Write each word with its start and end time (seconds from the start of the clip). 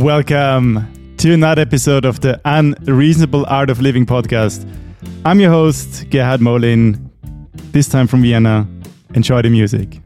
Welcome 0.00 1.14
to 1.18 1.34
another 1.34 1.60
episode 1.60 2.06
of 2.06 2.20
the 2.20 2.40
Unreasonable 2.46 3.44
Art 3.46 3.68
of 3.68 3.82
Living 3.82 4.06
podcast. 4.06 4.66
I'm 5.26 5.40
your 5.40 5.50
host, 5.50 6.08
Gerhard 6.08 6.40
Molin, 6.40 7.10
this 7.72 7.86
time 7.86 8.06
from 8.06 8.22
Vienna. 8.22 8.66
Enjoy 9.14 9.42
the 9.42 9.50
music. 9.50 10.00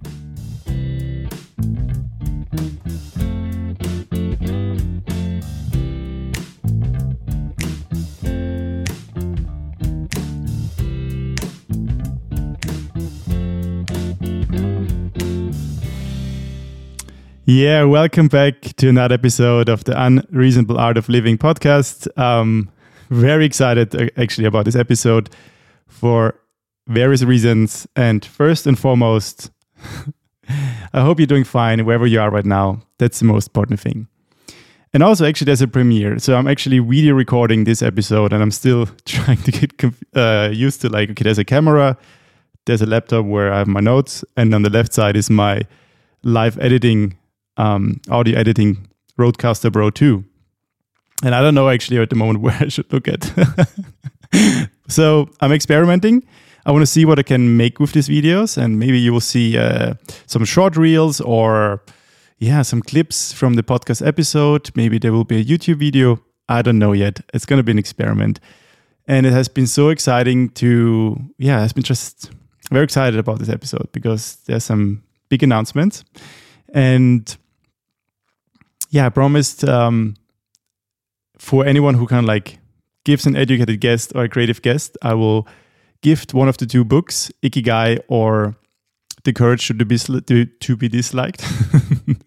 Yeah, 17.55 17.85
welcome 17.85 18.27
back 18.27 18.63
to 18.79 18.89
another 18.89 19.15
episode 19.15 19.69
of 19.69 19.85
the 19.85 19.95
Unreasonable 19.97 20.77
Art 20.77 20.97
of 20.97 21.09
Living 21.09 21.39
podcast. 21.39 22.09
Um, 22.19 22.69
very 23.11 23.45
excited 23.45 23.95
uh, 23.95 24.09
actually 24.17 24.47
about 24.49 24.65
this 24.65 24.75
episode 24.75 25.31
for 25.87 26.35
various 26.89 27.23
reasons. 27.23 27.87
And 27.95 28.25
first 28.25 28.67
and 28.67 28.77
foremost, 28.77 29.53
I 30.49 31.01
hope 31.03 31.21
you're 31.21 31.29
doing 31.29 31.45
fine 31.45 31.85
wherever 31.85 32.09
you 32.09 32.21
are 32.21 32.29
right 32.29 32.45
now. 32.45 32.83
That's 32.99 33.21
the 33.21 33.27
most 33.27 33.51
important 33.51 33.79
thing. 33.79 34.09
And 34.93 35.05
also, 35.05 35.25
actually, 35.25 35.45
there's 35.45 35.63
a 35.63 35.69
premiere. 35.69 36.19
So 36.19 36.35
I'm 36.35 36.49
actually 36.49 36.81
video 36.81 37.15
recording 37.15 37.63
this 37.63 37.83
episode 37.83 38.33
and 38.33 38.43
I'm 38.43 38.51
still 38.51 38.87
trying 39.05 39.41
to 39.43 39.53
get 39.53 39.95
uh, 40.17 40.51
used 40.53 40.81
to 40.81 40.89
like, 40.89 41.09
okay, 41.11 41.23
there's 41.23 41.39
a 41.39 41.45
camera, 41.45 41.97
there's 42.65 42.83
a 42.83 42.87
laptop 42.87 43.27
where 43.27 43.53
I 43.53 43.59
have 43.59 43.69
my 43.69 43.79
notes, 43.79 44.25
and 44.37 44.53
on 44.53 44.63
the 44.63 44.71
left 44.71 44.93
side 44.93 45.15
is 45.15 45.31
my 45.31 45.63
live 46.25 46.59
editing 46.59 47.17
um, 47.57 48.01
audio 48.11 48.39
editing 48.39 48.89
Rodecaster 49.19 49.73
Pro 49.73 49.91
2. 49.91 50.25
And 51.23 51.35
I 51.35 51.41
don't 51.41 51.55
know 51.55 51.69
actually 51.69 51.99
at 51.99 52.11
the 52.11 52.17
moment 52.17 52.41
where 52.43 52.57
I 52.61 52.69
should 52.69 52.93
look 52.93 53.09
at. 53.09 53.33
so 54.89 55.29
I'm 55.41 55.53
experimenting. 55.53 56.25
I 56.67 56.73
want 56.73 56.83
to 56.83 56.87
see 56.87 57.05
what 57.05 57.19
I 57.19 57.23
can 57.23 57.57
make 57.57 57.79
with 57.79 57.93
these 57.93 58.09
videos, 58.09 58.57
and 58.57 58.79
maybe 58.79 58.99
you 58.99 59.13
will 59.13 59.21
see 59.21 59.59
uh, 59.59 59.95
some 60.27 60.45
short 60.47 60.77
reels 60.77 61.21
or 61.21 61.83
yeah, 62.39 62.63
some 62.63 62.81
clips 62.81 63.33
from 63.33 63.55
the 63.55 63.63
podcast 63.63 64.07
episode. 64.07 64.71
Maybe 64.75 64.99
there 64.99 65.13
will 65.13 65.25
be 65.25 65.39
a 65.39 65.45
YouTube 65.45 65.77
video. 65.77 66.21
I 66.49 66.63
don't 66.63 66.79
know 66.79 66.93
yet. 66.93 67.21
It's 67.35 67.45
going 67.45 67.59
to 67.59 67.63
be 67.63 67.73
an 67.73 67.79
experiment, 67.79 68.41
and 69.07 69.27
it 69.27 69.33
has 69.33 69.47
been 69.47 69.67
so 69.67 69.91
exciting 69.91 70.49
to 70.51 71.19
yeah, 71.37 71.63
I've 71.63 71.75
been 71.75 71.85
just 71.85 72.31
very 72.71 72.85
excited 72.85 73.19
about 73.19 73.41
this 73.41 73.51
episode 73.51 73.91
because 73.93 74.37
there's 74.47 74.65
some 74.65 75.03
big 75.29 75.43
announcements, 75.43 76.03
and 76.73 77.37
yeah, 78.95 79.07
I 79.07 79.09
promised 79.09 79.65
um, 79.65 80.15
for 81.37 81.67
anyone 81.67 81.95
who 81.95 82.07
of 82.07 82.27
like 82.27 82.59
gives 83.05 83.27
an 83.27 83.35
educated 83.35 83.81
guest 83.81 84.13
or 84.15 84.23
a 84.23 84.29
creative 84.29 84.63
guest, 84.63 84.97
I 85.03 85.15
will 85.15 85.49
gift 86.01 86.33
one 86.33 86.49
of 86.49 86.59
the 86.59 86.67
two 86.67 86.85
books, 86.85 87.33
Ikigai 87.43 87.99
or 88.07 88.55
The 89.25 89.33
Courage 89.33 89.67
to 89.67 89.75
be, 89.75 89.99
to, 89.99 90.45
to 90.45 90.77
be 90.77 90.89
Disliked. 90.89 91.45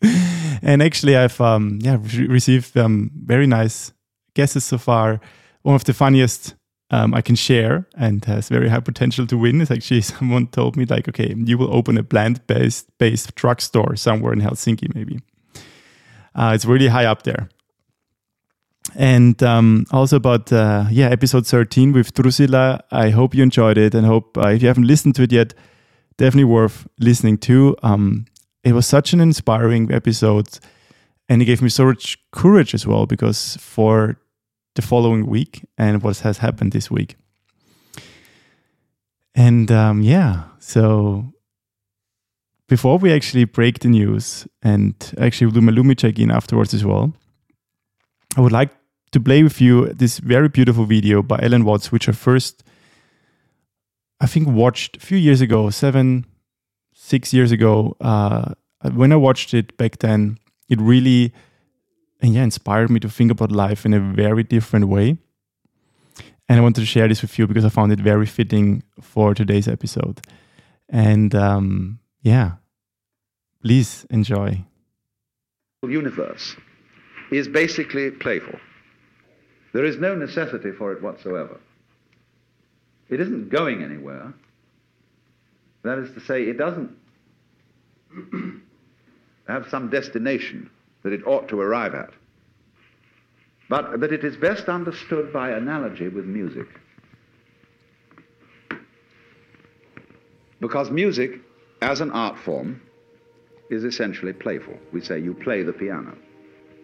and 0.62 0.84
actually, 0.84 1.16
I've 1.16 1.40
um, 1.40 1.80
yeah 1.82 2.00
re- 2.02 2.28
received 2.28 2.76
um, 2.76 3.12
very 3.16 3.48
nice 3.48 3.94
guesses 4.34 4.66
so 4.66 4.78
far. 4.78 5.22
One 5.62 5.76
of 5.76 5.86
the 5.86 5.94
funniest 5.94 6.54
um, 6.92 7.14
I 7.14 7.22
can 7.22 7.36
share 7.36 7.88
and 7.96 8.26
has 8.26 8.50
very 8.50 8.68
high 8.68 8.82
potential 8.82 9.26
to 9.28 9.38
win 9.38 9.62
is 9.62 9.72
actually 9.72 10.02
someone 10.18 10.48
told 10.48 10.76
me 10.76 10.84
like, 10.84 11.08
okay, 11.08 11.34
you 11.34 11.58
will 11.58 11.74
open 11.74 11.98
a 11.98 12.04
plant-based 12.04 12.98
based 12.98 13.36
drugstore 13.36 13.96
somewhere 13.96 14.34
in 14.34 14.42
Helsinki, 14.42 14.94
maybe. 14.94 15.22
Uh, 16.38 16.52
it's 16.54 16.66
really 16.66 16.88
high 16.88 17.06
up 17.06 17.24
there. 17.24 17.50
And 18.96 19.42
um, 19.44 19.86
also 19.92 20.16
about 20.16 20.54
uh, 20.54 20.86
yeah 20.90 21.10
episode 21.10 21.46
13 21.46 21.92
with 21.92 22.14
Drusilla. 22.14 22.82
I 22.92 23.10
hope 23.10 23.36
you 23.36 23.44
enjoyed 23.44 23.78
it 23.78 23.94
and 23.94 24.06
hope 24.06 24.38
uh, 24.38 24.50
if 24.50 24.62
you 24.62 24.68
haven't 24.70 24.88
listened 24.88 25.16
to 25.16 25.24
it 25.24 25.32
yet, 25.32 25.54
definitely 26.18 26.46
worth 26.46 26.88
listening 27.00 27.38
to. 27.40 27.76
Um, 27.84 28.26
it 28.64 28.74
was 28.74 28.86
such 28.86 29.14
an 29.14 29.20
inspiring 29.20 29.92
episode, 29.92 30.60
and 31.28 31.42
it 31.42 31.46
gave 31.46 31.62
me 31.62 31.70
so 31.70 31.86
much 31.86 32.18
courage 32.32 32.74
as 32.74 32.88
well 32.88 33.06
because 33.06 33.58
for 33.60 34.18
the 34.76 34.82
following 34.82 35.26
week 35.26 35.66
and 35.78 36.02
what 36.04 36.20
has 36.20 36.38
happened 36.38 36.72
this 36.72 36.90
week. 36.90 37.18
And 39.36 39.72
um, 39.72 40.02
yeah, 40.02 40.44
so 40.60 41.34
before 42.68 42.98
we 42.98 43.12
actually 43.12 43.46
break 43.46 43.80
the 43.80 43.88
news 43.88 44.48
and 44.62 44.94
actually 45.18 45.52
do 45.52 45.62
my 45.62 45.72
lumii 45.72 45.98
check 45.98 46.20
in 46.20 46.32
afterwards 46.32 46.74
as 46.74 46.84
well, 46.84 47.14
I 48.36 48.42
would 48.42 48.52
like 48.52 48.72
to 49.12 49.20
play 49.20 49.42
with 49.44 49.62
you 49.62 49.88
this 49.88 50.20
very 50.20 50.50
beautiful 50.50 50.86
video 50.86 51.22
by 51.22 51.40
Alan 51.42 51.64
Watts, 51.64 51.92
which 51.92 52.10
I 52.10 52.12
first, 52.12 52.64
I 54.20 54.28
think, 54.28 54.48
watched 54.48 54.98
a 54.98 55.00
few 55.00 55.18
years 55.18 55.42
ago, 55.42 55.70
seven, 55.70 56.26
six 56.94 57.34
years 57.34 57.52
ago. 57.52 57.96
Uh, 58.02 58.54
when 58.94 59.12
I 59.12 59.16
watched 59.16 59.54
it 59.54 59.78
back 59.78 60.00
then, 60.00 60.38
it 60.68 60.82
really, 60.82 61.34
and 62.22 62.34
yeah, 62.34 62.44
inspired 62.44 62.90
me 62.90 63.00
to 63.00 63.10
think 63.10 63.32
about 63.32 63.52
life 63.52 63.86
in 63.86 63.94
a 63.94 64.00
very 64.00 64.44
different 64.44 64.90
way. 64.90 65.18
And 66.50 66.60
I 66.60 66.62
wanted 66.62 66.82
to 66.82 66.88
share 66.88 67.08
this 67.08 67.22
with 67.22 67.38
you 67.40 67.48
because 67.48 67.66
I 67.66 67.70
found 67.70 67.92
it 67.92 68.00
very 68.00 68.26
fitting 68.26 68.84
for 69.02 69.34
today's 69.34 69.68
episode. 69.68 70.22
And 70.90 71.34
um, 71.36 72.00
yeah, 72.22 72.54
please 73.62 74.06
enjoy. 74.10 74.66
Universe 75.84 76.56
is 77.32 77.48
basically 77.48 78.12
playful. 78.12 78.60
There 79.74 79.86
is 79.86 79.98
no 79.98 80.16
necessity 80.16 80.72
for 80.72 80.92
it 80.92 81.02
whatsoever. 81.02 81.60
It 83.10 83.22
isn't 83.22 83.50
going 83.50 83.84
anywhere. 83.84 84.34
That 85.84 86.00
is 86.00 86.14
to 86.14 86.20
say, 86.20 86.44
it 86.44 86.58
doesn't 86.58 86.92
have 89.48 89.68
some 89.70 89.90
destination 89.90 90.70
that 91.04 91.14
it 91.14 91.26
ought 91.26 91.48
to 91.50 91.62
arrive 91.62 91.96
at. 91.96 92.10
But 93.70 94.00
that 94.00 94.12
it 94.12 94.24
is 94.24 94.36
best 94.36 94.68
understood 94.68 95.32
by 95.32 95.52
analogy 95.52 96.08
with 96.08 96.26
music. 96.26 96.68
Because 100.60 100.90
music 100.90 101.40
as 101.82 102.02
an 102.02 102.12
art 102.12 102.38
form, 102.38 102.82
is 103.70 103.84
essentially 103.84 104.34
playful. 104.34 104.78
We 104.94 105.02
say 105.02 105.20
you 105.20 105.34
play 105.34 105.64
the 105.64 105.74
piano. 105.74 106.18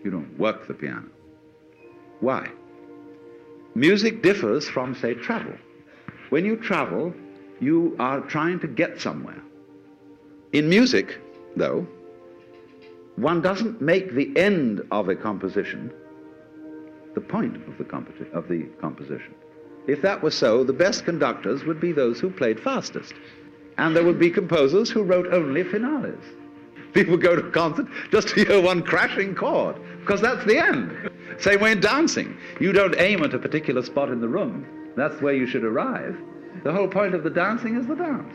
You 0.03 0.11
don't 0.11 0.37
work 0.37 0.67
the 0.67 0.73
piano. 0.73 1.07
Why? 2.19 2.49
Music 3.75 4.21
differs 4.21 4.67
from, 4.67 4.95
say, 4.95 5.13
travel. 5.13 5.53
When 6.29 6.45
you 6.45 6.57
travel, 6.57 7.13
you 7.59 7.95
are 7.99 8.21
trying 8.21 8.59
to 8.59 8.67
get 8.67 9.01
somewhere. 9.01 9.41
In 10.51 10.69
music, 10.69 11.19
though, 11.55 11.87
one 13.15 13.41
doesn't 13.41 13.81
make 13.81 14.13
the 14.13 14.35
end 14.35 14.81
of 14.91 15.09
a 15.09 15.15
composition 15.15 15.91
the 17.13 17.21
point 17.21 17.55
of 17.55 17.77
the, 17.77 18.27
of 18.33 18.47
the 18.47 18.63
composition. 18.81 19.35
If 19.87 20.01
that 20.01 20.23
were 20.23 20.31
so, 20.31 20.63
the 20.63 20.73
best 20.73 21.05
conductors 21.05 21.63
would 21.63 21.79
be 21.79 21.91
those 21.91 22.19
who 22.19 22.29
played 22.29 22.59
fastest. 22.59 23.13
And 23.77 23.95
there 23.95 24.03
would 24.03 24.19
be 24.19 24.29
composers 24.29 24.89
who 24.89 25.03
wrote 25.03 25.33
only 25.33 25.63
finales. 25.63 26.23
People 26.93 27.17
go 27.17 27.35
to 27.35 27.47
a 27.47 27.51
concert 27.51 27.87
just 28.11 28.29
to 28.29 28.45
hear 28.45 28.61
one 28.61 28.83
crashing 28.83 29.33
chord, 29.33 29.75
because 30.01 30.21
that's 30.21 30.45
the 30.45 30.57
end. 30.57 31.09
Same 31.39 31.59
way 31.59 31.71
in 31.71 31.79
dancing. 31.79 32.37
You 32.59 32.71
don't 32.71 32.95
aim 32.99 33.23
at 33.23 33.33
a 33.33 33.39
particular 33.39 33.81
spot 33.81 34.09
in 34.09 34.21
the 34.21 34.27
room. 34.27 34.67
That's 34.95 35.19
where 35.21 35.33
you 35.33 35.47
should 35.47 35.63
arrive. 35.63 36.15
The 36.63 36.71
whole 36.71 36.87
point 36.87 37.15
of 37.15 37.23
the 37.23 37.31
dancing 37.31 37.75
is 37.75 37.87
the 37.87 37.95
dance. 37.95 38.33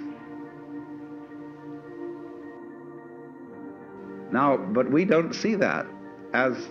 Now, 4.32 4.56
but 4.56 4.90
we 4.90 5.04
don't 5.04 5.32
see 5.32 5.54
that 5.54 5.86
as 6.34 6.68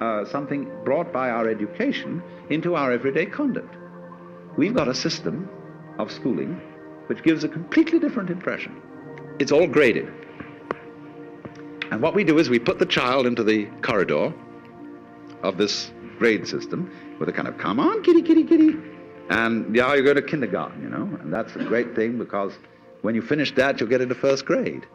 uh, 0.00 0.24
something 0.24 0.70
brought 0.84 1.12
by 1.12 1.30
our 1.30 1.48
education 1.48 2.22
into 2.50 2.74
our 2.74 2.92
everyday 2.92 3.26
conduct. 3.26 3.76
We've 4.56 4.74
got 4.74 4.88
a 4.88 4.94
system 4.94 5.48
of 5.98 6.10
schooling 6.10 6.60
which 7.06 7.22
gives 7.22 7.44
a 7.44 7.48
completely 7.48 7.98
different 7.98 8.30
impression. 8.30 8.80
It's 9.38 9.52
all 9.52 9.66
graded. 9.66 10.12
And 11.90 12.00
what 12.00 12.14
we 12.14 12.24
do 12.24 12.38
is 12.38 12.48
we 12.48 12.58
put 12.58 12.78
the 12.78 12.86
child 12.86 13.26
into 13.26 13.44
the 13.44 13.66
corridor 13.82 14.32
of 15.42 15.58
this 15.58 15.92
grade 16.18 16.46
system 16.46 16.90
with 17.18 17.28
a 17.28 17.32
kind 17.32 17.48
of, 17.48 17.58
come 17.58 17.80
on, 17.80 18.02
kitty, 18.02 18.22
kitty, 18.22 18.44
kitty. 18.44 18.76
And 19.28 19.74
yeah, 19.74 19.94
you 19.94 20.02
go 20.02 20.14
to 20.14 20.22
kindergarten, 20.22 20.82
you 20.82 20.88
know, 20.88 21.04
and 21.20 21.32
that's 21.32 21.54
a 21.56 21.64
great 21.64 21.94
thing 21.94 22.18
because 22.18 22.52
when 23.02 23.14
you 23.14 23.22
finish 23.22 23.54
that, 23.56 23.80
you'll 23.80 23.88
get 23.88 24.00
into 24.00 24.14
first 24.14 24.46
grade. 24.46 24.86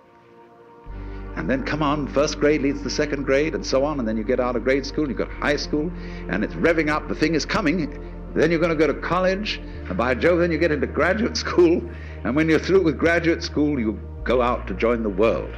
And 1.36 1.48
then 1.48 1.64
come 1.64 1.84
on, 1.84 2.08
first 2.08 2.40
grade 2.40 2.64
leads 2.64 2.82
to 2.82 2.90
second 2.90 3.26
grade 3.26 3.54
and 3.54 3.64
so 3.64 3.86
on, 3.86 4.00
and 4.00 4.08
then 4.08 4.18
you 4.18 4.24
get 4.24 4.40
out 4.40 4.56
of 4.56 4.64
grade 4.64 4.86
school, 4.86 5.08
you've 5.08 5.20
got 5.20 5.30
high 5.30 5.56
school, 5.56 5.92
and 6.30 6.44
it's 6.44 6.56
revving 6.56 6.90
up, 6.90 7.08
the 7.08 7.16
thing 7.16 7.36
is 7.36 7.46
coming, 7.46 7.94
then 8.40 8.52
you're 8.52 8.60
going 8.60 8.72
to 8.72 8.76
go 8.76 8.88
to 8.88 9.00
college, 9.00 9.60
and 9.88 9.98
by 9.98 10.14
Jove, 10.14 10.40
then 10.40 10.52
you 10.52 10.58
get 10.58 10.72
into 10.72 10.88
graduate 10.88 11.38
school, 11.46 11.82
and 12.24 12.36
when 12.36 12.50
you're 12.50 12.60
through 12.60 12.84
with 12.84 12.98
graduate 12.98 13.44
school, 13.44 13.80
you 13.80 14.00
go 14.24 14.42
out 14.42 14.68
to 14.68 14.74
join 14.74 15.04
the 15.04 15.10
world. 15.10 15.54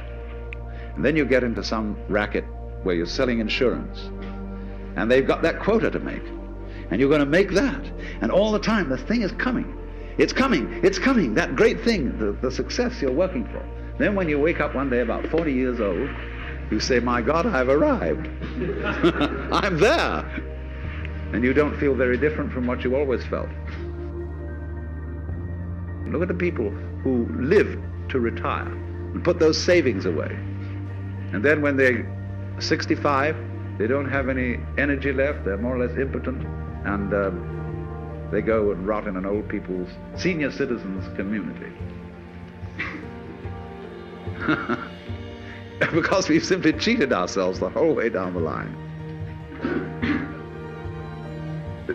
And 0.94 1.04
then 1.04 1.16
you 1.16 1.24
get 1.24 1.44
into 1.44 1.62
some 1.62 1.96
racket 2.08 2.44
where 2.82 2.94
you're 2.94 3.06
selling 3.06 3.40
insurance, 3.40 4.10
and 4.96 5.10
they've 5.10 5.26
got 5.26 5.42
that 5.42 5.60
quota 5.60 5.90
to 5.90 6.00
make, 6.00 6.22
and 6.90 7.00
you're 7.00 7.08
going 7.08 7.20
to 7.20 7.26
make 7.26 7.50
that, 7.52 7.84
and 8.20 8.30
all 8.30 8.52
the 8.52 8.58
time 8.58 8.88
the 8.88 8.98
thing 8.98 9.22
is 9.22 9.32
coming. 9.32 9.76
It's 10.18 10.32
coming, 10.32 10.80
it's 10.84 10.98
coming, 10.98 11.34
that 11.34 11.56
great 11.56 11.80
thing, 11.80 12.18
the, 12.18 12.32
the 12.32 12.50
success 12.50 13.00
you're 13.00 13.12
working 13.12 13.46
for. 13.46 13.64
Then 13.98 14.14
when 14.14 14.28
you 14.28 14.38
wake 14.38 14.60
up 14.60 14.74
one 14.74 14.90
day 14.90 15.00
about 15.00 15.26
40 15.26 15.52
years 15.52 15.80
old, 15.80 16.10
you 16.70 16.80
say, 16.80 17.00
My 17.00 17.20
God, 17.20 17.46
I've 17.46 17.68
arrived. 17.68 18.26
I'm 19.52 19.78
there. 19.78 20.49
And 21.32 21.44
you 21.44 21.52
don't 21.52 21.76
feel 21.78 21.94
very 21.94 22.16
different 22.16 22.52
from 22.52 22.66
what 22.66 22.82
you 22.82 22.96
always 22.96 23.24
felt. 23.26 23.48
Look 26.06 26.22
at 26.22 26.28
the 26.28 26.34
people 26.34 26.70
who 27.02 27.26
live 27.38 27.80
to 28.08 28.18
retire 28.18 28.66
and 28.66 29.22
put 29.22 29.38
those 29.38 29.56
savings 29.56 30.06
away. 30.06 30.30
And 31.32 31.44
then 31.44 31.62
when 31.62 31.76
they're 31.76 32.04
65, 32.58 33.36
they 33.78 33.86
don't 33.86 34.08
have 34.08 34.28
any 34.28 34.58
energy 34.76 35.12
left, 35.12 35.44
they're 35.44 35.56
more 35.56 35.76
or 35.76 35.86
less 35.86 35.96
impotent, 35.96 36.44
and 36.84 37.14
uh, 37.14 37.30
they 38.30 38.42
go 38.42 38.72
and 38.72 38.86
rot 38.86 39.06
in 39.06 39.16
an 39.16 39.24
old 39.24 39.48
people's 39.48 39.88
senior 40.16 40.50
citizens 40.50 41.06
community. 41.16 41.72
because 45.92 46.28
we've 46.28 46.44
simply 46.44 46.72
cheated 46.72 47.12
ourselves 47.12 47.60
the 47.60 47.70
whole 47.70 47.94
way 47.94 48.08
down 48.08 48.34
the 48.34 48.40
line. 48.40 48.76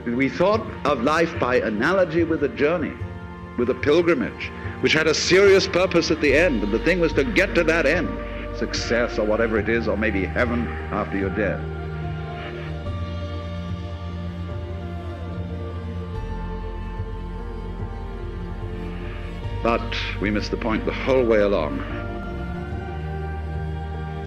We 0.05 0.29
thought 0.29 0.61
of 0.85 1.03
life 1.03 1.37
by 1.39 1.57
analogy 1.57 2.23
with 2.23 2.43
a 2.43 2.49
journey, 2.49 2.93
with 3.57 3.69
a 3.69 3.75
pilgrimage, 3.75 4.51
which 4.81 4.93
had 4.93 5.07
a 5.07 5.13
serious 5.13 5.67
purpose 5.67 6.11
at 6.11 6.21
the 6.21 6.35
end, 6.35 6.63
and 6.63 6.71
the 6.71 6.79
thing 6.79 6.99
was 6.99 7.13
to 7.13 7.23
get 7.23 7.55
to 7.55 7.63
that 7.63 7.85
end, 7.85 8.09
success 8.57 9.17
or 9.17 9.25
whatever 9.25 9.57
it 9.57 9.69
is, 9.69 9.87
or 9.87 9.97
maybe 9.97 10.25
heaven 10.25 10.67
after 10.91 11.17
you're 11.17 11.29
dead. 11.29 11.63
But 19.63 19.95
we 20.21 20.29
missed 20.29 20.51
the 20.51 20.57
point 20.57 20.85
the 20.85 20.93
whole 20.93 21.25
way 21.25 21.39
along. 21.39 21.79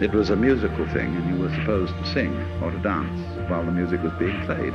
It 0.01 0.13
was 0.13 0.31
a 0.31 0.37
musical 0.37 0.87
thing, 0.89 1.15
and 1.15 1.35
you 1.35 1.43
were 1.43 1.55
supposed 1.55 1.95
to 1.95 2.07
sing 2.07 2.35
or 2.63 2.71
to 2.71 2.79
dance 2.79 3.49
while 3.49 3.65
the 3.65 3.71
music 3.71 4.03
was 4.03 4.13
being 4.19 4.41
played. 4.47 4.75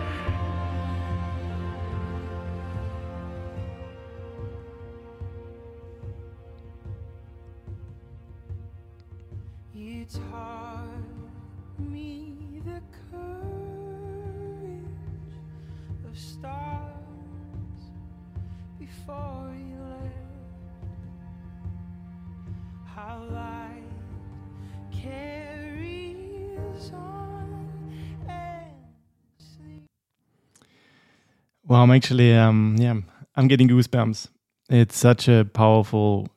I'm 31.83 31.91
actually, 31.91 32.33
um, 32.33 32.77
yeah, 32.80 32.95
I'm 33.35 33.50
getting 33.50 33.68
goosebumps. 33.68 34.30
It's 34.69 34.97
such 34.97 35.27
a 35.27 35.44
powerful 35.44 36.30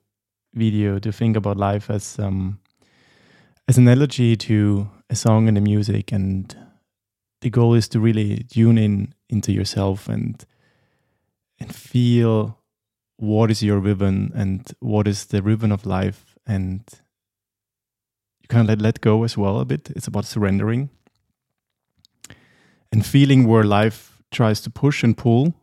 video 0.55 0.99
to 0.99 1.13
think 1.13 1.37
about 1.37 1.57
life 1.57 1.89
as 1.89 2.19
um, 2.19 2.59
as 3.69 3.79
an 3.79 3.87
analogy 3.87 4.35
to 4.37 4.91
a 5.09 5.15
song 5.15 5.47
and 5.47 5.57
a 5.57 5.61
music, 5.61 6.11
and 6.11 6.53
the 7.43 7.51
goal 7.51 7.75
is 7.75 7.87
to 7.91 8.01
really 8.01 8.43
tune 8.51 8.77
in 8.77 9.15
into 9.29 9.53
yourself 9.53 10.09
and 10.09 10.45
and 11.61 11.73
feel 11.73 12.59
what 13.17 13.49
is 13.49 13.63
your 13.63 13.79
ribbon 13.79 14.33
and 14.35 14.73
what 14.81 15.07
is 15.07 15.27
the 15.27 15.43
ribbon 15.43 15.71
of 15.71 15.87
life, 15.87 16.35
and 16.45 16.83
you 18.41 18.49
kind 18.49 18.63
of 18.63 18.69
let 18.69 18.83
let 18.83 19.01
go 19.01 19.23
as 19.23 19.39
well 19.39 19.61
a 19.61 19.65
bit. 19.65 19.91
It's 19.91 20.09
about 20.09 20.25
surrendering 20.25 20.91
and 22.91 23.07
feeling 23.07 23.47
where 23.47 23.63
life 23.63 24.16
tries 24.31 24.61
to 24.63 24.71
push 24.71 25.03
and 25.03 25.17
pull 25.17 25.55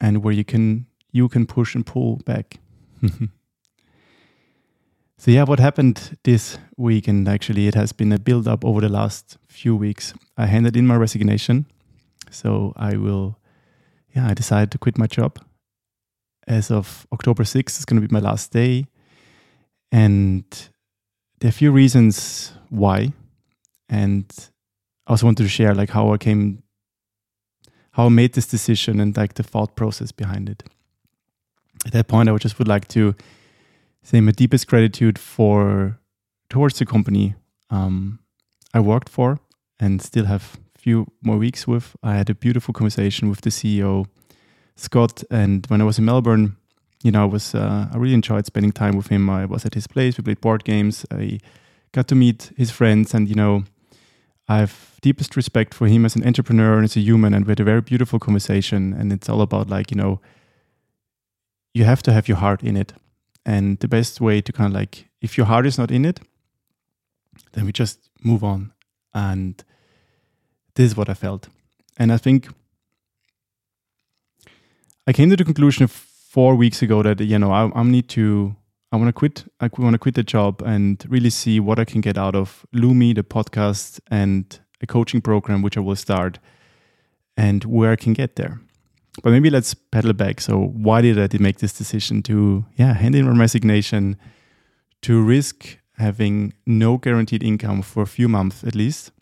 and 0.00 0.22
where 0.22 0.34
you 0.34 0.44
can 0.44 0.86
you 1.12 1.28
can 1.28 1.46
push 1.46 1.74
and 1.74 1.86
pull 1.86 2.16
back. 2.24 2.58
So 5.18 5.30
yeah 5.30 5.44
what 5.44 5.58
happened 5.58 6.18
this 6.24 6.58
week 6.76 7.08
and 7.08 7.26
actually 7.26 7.66
it 7.66 7.74
has 7.74 7.90
been 7.92 8.12
a 8.12 8.18
build 8.18 8.46
up 8.46 8.64
over 8.64 8.82
the 8.82 8.90
last 8.90 9.38
few 9.48 9.74
weeks. 9.74 10.12
I 10.36 10.46
handed 10.46 10.76
in 10.76 10.86
my 10.86 10.96
resignation 10.96 11.66
so 12.30 12.72
i 12.76 12.96
will 12.96 13.38
yeah 14.14 14.26
i 14.28 14.34
decided 14.34 14.70
to 14.72 14.78
quit 14.78 14.98
my 14.98 15.06
job. 15.06 15.38
As 16.46 16.70
of 16.70 17.06
october 17.12 17.44
6th 17.44 17.78
is 17.78 17.84
going 17.86 18.00
to 18.00 18.06
be 18.06 18.12
my 18.12 18.20
last 18.20 18.52
day. 18.52 18.86
And 19.90 20.44
there 21.40 21.48
are 21.48 21.56
a 21.56 21.60
few 21.62 21.72
reasons 21.72 22.52
why. 22.68 23.12
And 23.88 24.26
i 25.06 25.12
also 25.12 25.24
wanted 25.26 25.44
to 25.44 25.48
share 25.48 25.74
like 25.74 25.90
how 25.90 26.12
i 26.12 26.18
came 26.18 26.62
how 27.96 28.06
I 28.06 28.08
made 28.10 28.34
this 28.34 28.46
decision 28.46 29.00
and 29.00 29.16
like 29.16 29.34
the 29.34 29.42
thought 29.42 29.74
process 29.74 30.12
behind 30.12 30.50
it. 30.50 30.62
At 31.86 31.92
that 31.92 32.08
point, 32.08 32.28
I 32.28 32.32
would 32.32 32.42
just 32.42 32.58
would 32.58 32.68
like 32.68 32.88
to 32.88 33.14
say 34.02 34.20
my 34.20 34.32
deepest 34.32 34.66
gratitude 34.66 35.18
for 35.18 35.98
towards 36.50 36.78
the 36.78 36.84
company 36.84 37.34
um, 37.70 38.18
I 38.74 38.80
worked 38.80 39.08
for 39.08 39.38
and 39.80 40.02
still 40.02 40.26
have 40.26 40.58
a 40.76 40.78
few 40.78 41.06
more 41.22 41.38
weeks 41.38 41.66
with. 41.66 41.96
I 42.02 42.16
had 42.16 42.28
a 42.28 42.34
beautiful 42.34 42.74
conversation 42.74 43.30
with 43.30 43.40
the 43.40 43.50
CEO 43.50 44.06
Scott, 44.76 45.24
and 45.30 45.66
when 45.68 45.80
I 45.80 45.84
was 45.84 45.98
in 45.98 46.04
Melbourne, 46.04 46.56
you 47.02 47.10
know, 47.10 47.22
I 47.22 47.26
was 47.26 47.54
uh, 47.54 47.88
I 47.90 47.96
really 47.96 48.14
enjoyed 48.14 48.44
spending 48.44 48.72
time 48.72 48.94
with 48.94 49.06
him. 49.06 49.30
I 49.30 49.46
was 49.46 49.64
at 49.64 49.72
his 49.72 49.86
place. 49.86 50.18
We 50.18 50.24
played 50.24 50.42
board 50.42 50.64
games. 50.64 51.06
I 51.10 51.38
got 51.92 52.08
to 52.08 52.14
meet 52.14 52.52
his 52.58 52.70
friends, 52.70 53.14
and 53.14 53.26
you 53.26 53.34
know, 53.34 53.64
I 54.48 54.58
have 54.58 54.98
deepest 55.00 55.36
respect 55.36 55.74
for 55.74 55.86
him 55.86 56.04
as 56.04 56.16
an 56.16 56.26
entrepreneur 56.26 56.76
and 56.76 56.84
as 56.84 56.96
a 56.96 57.00
human, 57.00 57.34
and 57.34 57.44
we 57.44 57.50
had 57.50 57.60
a 57.60 57.64
very 57.64 57.80
beautiful 57.80 58.18
conversation. 58.18 58.92
And 58.92 59.12
it's 59.12 59.28
all 59.28 59.40
about 59.40 59.68
like 59.68 59.90
you 59.90 59.96
know, 59.96 60.20
you 61.74 61.84
have 61.84 62.02
to 62.04 62.12
have 62.12 62.28
your 62.28 62.36
heart 62.36 62.62
in 62.62 62.76
it, 62.76 62.92
and 63.44 63.78
the 63.80 63.88
best 63.88 64.20
way 64.20 64.40
to 64.40 64.52
kind 64.52 64.72
of 64.72 64.74
like 64.74 65.08
if 65.20 65.36
your 65.36 65.46
heart 65.46 65.66
is 65.66 65.78
not 65.78 65.90
in 65.90 66.04
it, 66.04 66.20
then 67.52 67.64
we 67.64 67.72
just 67.72 67.98
move 68.22 68.44
on. 68.44 68.72
And 69.12 69.62
this 70.74 70.90
is 70.90 70.96
what 70.96 71.08
I 71.08 71.14
felt, 71.14 71.48
and 71.98 72.12
I 72.12 72.18
think 72.18 72.48
I 75.06 75.12
came 75.12 75.30
to 75.30 75.36
the 75.36 75.44
conclusion 75.44 75.86
four 75.86 76.54
weeks 76.54 76.82
ago 76.82 77.02
that 77.02 77.20
you 77.20 77.38
know 77.38 77.50
I, 77.50 77.70
I 77.74 77.82
need 77.82 78.08
to 78.10 78.56
I 78.96 78.98
want 78.98 79.08
to 79.08 79.12
quit. 79.12 79.44
I 79.60 79.68
want 79.78 79.92
to 79.92 79.98
quit 79.98 80.14
the 80.14 80.22
job 80.22 80.62
and 80.62 81.04
really 81.08 81.28
see 81.28 81.60
what 81.60 81.78
I 81.78 81.84
can 81.84 82.00
get 82.00 82.16
out 82.16 82.34
of 82.34 82.64
lumii, 82.74 83.14
the 83.14 83.22
podcast, 83.22 84.00
and 84.10 84.58
a 84.80 84.86
coaching 84.86 85.20
program 85.20 85.60
which 85.60 85.76
I 85.76 85.80
will 85.80 85.96
start, 85.96 86.38
and 87.36 87.62
where 87.64 87.92
I 87.92 87.96
can 87.96 88.14
get 88.14 88.36
there. 88.36 88.58
But 89.22 89.32
maybe 89.32 89.50
let's 89.50 89.74
pedal 89.74 90.14
back. 90.14 90.40
So 90.40 90.58
why 90.58 91.02
did 91.02 91.18
I 91.18 91.28
make 91.38 91.58
this 91.58 91.74
decision 91.74 92.22
to 92.22 92.64
yeah 92.76 92.94
hand 92.94 93.14
in 93.14 93.26
my 93.26 93.38
resignation, 93.38 94.16
to 95.02 95.22
risk 95.22 95.78
having 95.98 96.54
no 96.64 96.96
guaranteed 96.96 97.42
income 97.42 97.82
for 97.82 98.02
a 98.02 98.06
few 98.06 98.28
months 98.28 98.64
at 98.64 98.74
least, 98.74 99.12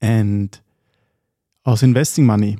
and 0.00 0.60
also 1.64 1.84
investing 1.84 2.26
money. 2.26 2.58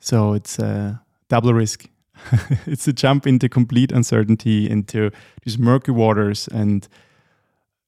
So 0.00 0.32
it's 0.32 0.58
a 0.58 1.02
double 1.28 1.52
risk 1.52 1.86
it's 2.66 2.88
a 2.88 2.92
jump 2.92 3.26
into 3.26 3.48
complete 3.48 3.92
uncertainty, 3.92 4.68
into 4.68 5.10
these 5.44 5.58
murky 5.58 5.92
waters, 5.92 6.48
and 6.48 6.88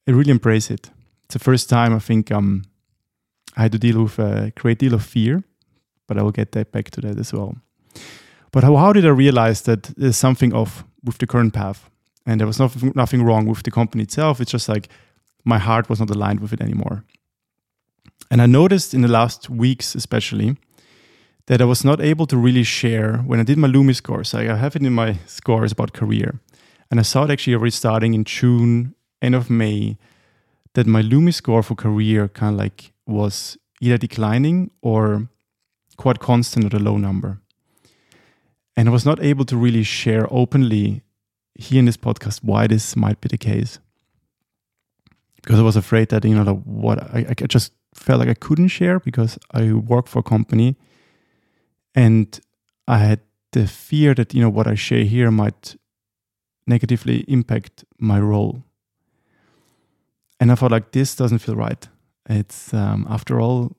I 0.06 0.12
really 0.12 0.30
embrace 0.30 0.70
it. 0.70 0.90
It's 1.24 1.34
the 1.34 1.38
first 1.38 1.68
time 1.68 1.94
I 1.94 1.98
think 1.98 2.32
um, 2.32 2.64
I 3.56 3.62
had 3.62 3.72
to 3.72 3.78
deal 3.78 4.02
with 4.02 4.18
a 4.18 4.52
great 4.56 4.78
deal 4.78 4.94
of 4.94 5.04
fear, 5.04 5.42
but 6.06 6.16
I 6.16 6.22
will 6.22 6.32
get 6.32 6.52
that 6.52 6.72
back 6.72 6.90
to 6.92 7.00
that 7.02 7.18
as 7.18 7.32
well. 7.32 7.56
But 8.52 8.64
how, 8.64 8.76
how 8.76 8.92
did 8.92 9.04
I 9.04 9.10
realize 9.10 9.62
that 9.62 9.82
there's 9.96 10.16
something 10.16 10.54
off 10.54 10.84
with 11.04 11.18
the 11.18 11.26
current 11.26 11.52
path? 11.52 11.90
And 12.24 12.40
there 12.40 12.46
was 12.46 12.58
nothing, 12.58 12.92
nothing 12.94 13.22
wrong 13.22 13.46
with 13.46 13.62
the 13.62 13.70
company 13.70 14.02
itself. 14.04 14.40
It's 14.40 14.50
just 14.50 14.68
like 14.68 14.88
my 15.44 15.58
heart 15.58 15.88
was 15.88 16.00
not 16.00 16.10
aligned 16.10 16.40
with 16.40 16.52
it 16.52 16.60
anymore. 16.60 17.04
And 18.30 18.42
I 18.42 18.46
noticed 18.46 18.94
in 18.94 19.02
the 19.02 19.08
last 19.08 19.48
weeks, 19.48 19.94
especially, 19.94 20.56
that 21.48 21.60
I 21.60 21.64
was 21.64 21.84
not 21.84 22.00
able 22.00 22.26
to 22.26 22.36
really 22.36 22.62
share 22.62 23.18
when 23.26 23.40
I 23.40 23.42
did 23.42 23.58
my 23.58 23.68
lumii 23.68 23.94
scores. 23.94 24.34
I 24.34 24.44
have 24.44 24.76
it 24.76 24.82
in 24.82 24.92
my 24.92 25.18
scores 25.26 25.72
about 25.72 25.92
career. 25.92 26.40
And 26.90 27.00
I 27.00 27.02
saw 27.02 27.24
it 27.24 27.30
actually 27.30 27.54
already 27.54 27.70
starting 27.70 28.14
in 28.14 28.24
June, 28.24 28.94
end 29.20 29.34
of 29.34 29.50
May, 29.50 29.96
that 30.74 30.86
my 30.86 31.02
lumii 31.02 31.32
score 31.34 31.62
for 31.62 31.74
career 31.74 32.28
kind 32.28 32.54
of 32.54 32.58
like 32.58 32.92
was 33.06 33.58
either 33.80 33.98
declining 33.98 34.70
or 34.82 35.28
quite 35.96 36.20
constant 36.20 36.66
at 36.66 36.74
a 36.74 36.78
low 36.78 36.98
number. 36.98 37.40
And 38.76 38.88
I 38.88 38.92
was 38.92 39.04
not 39.04 39.22
able 39.22 39.44
to 39.46 39.56
really 39.56 39.82
share 39.82 40.26
openly 40.30 41.02
here 41.54 41.80
in 41.80 41.86
this 41.86 41.96
podcast 41.96 42.44
why 42.44 42.66
this 42.68 42.94
might 42.94 43.20
be 43.20 43.28
the 43.28 43.38
case. 43.38 43.80
because 45.42 45.58
I 45.58 45.62
was 45.62 45.76
afraid 45.76 46.10
that 46.10 46.24
you 46.24 46.34
know 46.34 46.56
what 46.64 47.02
I, 47.14 47.26
I 47.30 47.46
just 47.46 47.72
felt 47.94 48.20
like 48.20 48.28
I 48.28 48.34
couldn't 48.34 48.68
share 48.68 49.00
because 49.00 49.38
I 49.52 49.72
work 49.72 50.06
for 50.06 50.18
a 50.18 50.22
company, 50.22 50.76
and 51.98 52.40
I 52.86 52.98
had 52.98 53.20
the 53.50 53.66
fear 53.66 54.14
that 54.14 54.32
you 54.32 54.40
know 54.40 54.50
what 54.50 54.68
I 54.68 54.76
share 54.76 55.04
here 55.04 55.30
might 55.32 55.76
negatively 56.64 57.24
impact 57.26 57.84
my 57.98 58.20
role. 58.20 58.62
And 60.38 60.52
I 60.52 60.54
thought 60.54 60.70
like 60.70 60.92
this 60.92 61.16
doesn't 61.16 61.40
feel 61.40 61.56
right. 61.56 61.88
It's 62.28 62.72
um, 62.72 63.04
after 63.10 63.40
all, 63.40 63.76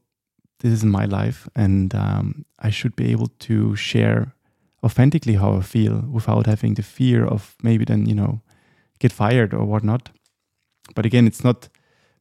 this 0.59 0.73
is 0.73 0.83
my 0.83 1.05
life, 1.05 1.47
and 1.55 1.95
um, 1.95 2.45
I 2.59 2.69
should 2.71 2.95
be 2.97 3.11
able 3.11 3.27
to 3.47 3.75
share 3.77 4.33
authentically 4.83 5.35
how 5.35 5.53
I 5.53 5.61
feel 5.61 6.03
without 6.11 6.45
having 6.45 6.73
the 6.73 6.83
fear 6.83 7.25
of 7.25 7.55
maybe 7.63 7.85
then 7.85 8.05
you 8.05 8.15
know 8.15 8.41
get 8.99 9.13
fired 9.13 9.53
or 9.53 9.63
whatnot. 9.63 10.09
But 10.93 11.05
again, 11.05 11.25
it's 11.25 11.43
not 11.43 11.69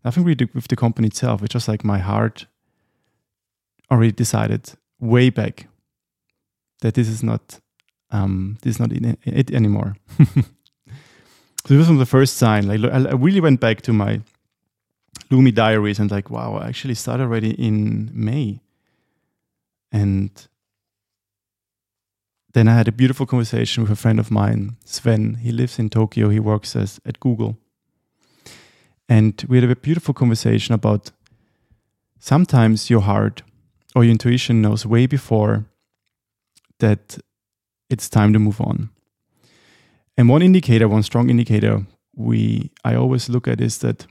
nothing 0.04 0.22
really 0.22 0.48
with 0.54 0.68
the 0.68 0.76
company 0.76 1.08
itself. 1.08 1.42
It's 1.42 1.54
just 1.54 1.66
like 1.66 1.82
my 1.82 1.98
heart 1.98 2.46
already 3.90 4.12
decided 4.12 4.70
way 5.00 5.30
back 5.30 5.66
that 6.80 6.94
this 6.94 7.08
is 7.08 7.22
not 7.22 7.60
um, 8.10 8.58
this 8.62 8.76
is 8.76 8.80
not 8.80 8.92
it 8.92 9.50
anymore. 9.50 9.96
so 10.18 10.44
this 11.66 11.88
was 11.88 11.98
the 11.98 12.06
first 12.06 12.36
sign. 12.36 12.66
Like 12.66 12.80
I 12.92 13.10
I 13.10 13.14
really 13.14 13.40
went 13.40 13.60
back 13.60 13.82
to 13.82 13.92
my 13.92 14.20
lumii 15.30 15.54
diaries 15.54 15.98
and 15.98 16.10
like, 16.10 16.30
wow, 16.30 16.56
I 16.56 16.68
actually 16.68 16.94
started 16.94 17.24
already 17.24 17.50
in 17.50 18.10
May, 18.14 18.60
and 19.92 20.30
then 22.54 22.68
I 22.68 22.74
had 22.74 22.88
a 22.88 22.92
beautiful 22.92 23.26
conversation 23.26 23.82
with 23.82 23.92
a 23.92 23.96
friend 23.96 24.18
of 24.18 24.30
mine, 24.30 24.76
Sven. 24.84 25.34
He 25.42 25.52
lives 25.52 25.78
in 25.78 25.90
Tokyo. 25.90 26.30
He 26.30 26.40
works 26.40 26.74
as 26.74 27.00
at 27.04 27.20
Google, 27.20 27.58
and 29.08 29.44
we 29.48 29.60
had 29.60 29.70
a 29.70 29.76
beautiful 29.76 30.14
conversation 30.14 30.74
about 30.74 31.10
sometimes 32.18 32.90
your 32.90 33.02
heart 33.02 33.42
or 33.94 34.04
your 34.04 34.12
intuition 34.12 34.62
knows 34.62 34.86
way 34.86 35.06
before 35.06 35.66
that 36.80 37.18
it's 37.90 38.08
time 38.08 38.32
to 38.32 38.38
move 38.38 38.60
on. 38.60 38.90
And 40.16 40.28
one 40.28 40.42
indicator, 40.42 40.88
one 40.88 41.02
strong 41.02 41.30
indicator 41.30 41.86
we 42.16 42.70
I 42.84 42.96
always 42.96 43.28
look 43.28 43.46
at 43.46 43.60
is 43.60 43.78
that 43.78 44.06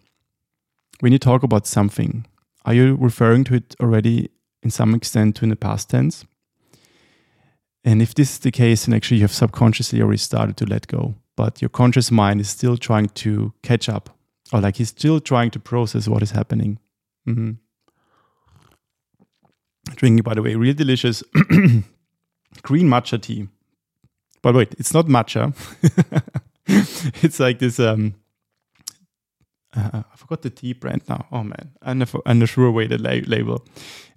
when 1.02 1.12
you 1.12 1.20
talk 1.20 1.44
about 1.44 1.68
something, 1.68 2.26
are 2.66 2.74
you 2.74 2.96
referring 3.00 3.44
to 3.46 3.56
it 3.56 3.76
already 3.82 4.30
in 4.64 4.72
some 4.72 4.96
extent 4.96 5.36
to 5.36 5.44
in 5.44 5.50
the 5.50 5.56
past 5.56 5.90
tense? 5.90 6.26
And 7.84 8.02
if 8.02 8.16
this 8.16 8.32
is 8.32 8.40
the 8.40 8.52
case, 8.52 8.86
then 8.86 8.96
actually 8.96 9.18
you 9.18 9.24
have 9.24 9.34
subconsciously 9.34 10.02
already 10.02 10.18
started 10.18 10.58
to 10.58 10.66
let 10.66 10.88
go, 10.88 11.16
but 11.36 11.62
your 11.62 11.70
conscious 11.70 12.12
mind 12.12 12.42
is 12.42 12.50
still 12.50 12.78
trying 12.78 13.08
to 13.10 13.54
catch 13.64 13.88
up, 13.88 14.10
or 14.52 14.60
like 14.60 14.78
he's 14.78 14.90
still 14.90 15.20
trying 15.20 15.52
to 15.52 15.60
process 15.60 16.08
what 16.08 16.24
is 16.24 16.32
happening. 16.32 16.80
Mm-hmm. 17.28 17.52
Drinking, 19.96 20.24
by 20.24 20.34
the 20.34 20.42
way, 20.42 20.56
really 20.56 20.74
delicious 20.74 21.24
green 22.62 22.88
matcha 22.88 23.22
tea. 23.22 23.48
But 24.42 24.56
wait, 24.56 24.75
it's 24.77 24.94
not 24.94 25.08
matcha. 25.08 25.54
it's 27.24 27.39
like 27.39 27.60
this. 27.60 27.80
Um, 27.80 28.16
uh, 29.75 30.04
I 30.12 30.16
forgot 30.16 30.42
the 30.42 30.50
tea 30.50 30.74
brand 30.74 31.04
now. 31.08 31.25
Oh 31.32 31.44
man, 31.44 31.72
I 31.82 31.94
never, 31.94 32.20
I 32.25 32.34
never 32.34 32.48
threw 32.48 32.68
away 32.68 32.88
the 32.88 32.98
la- 32.98 33.27
label. 33.27 33.66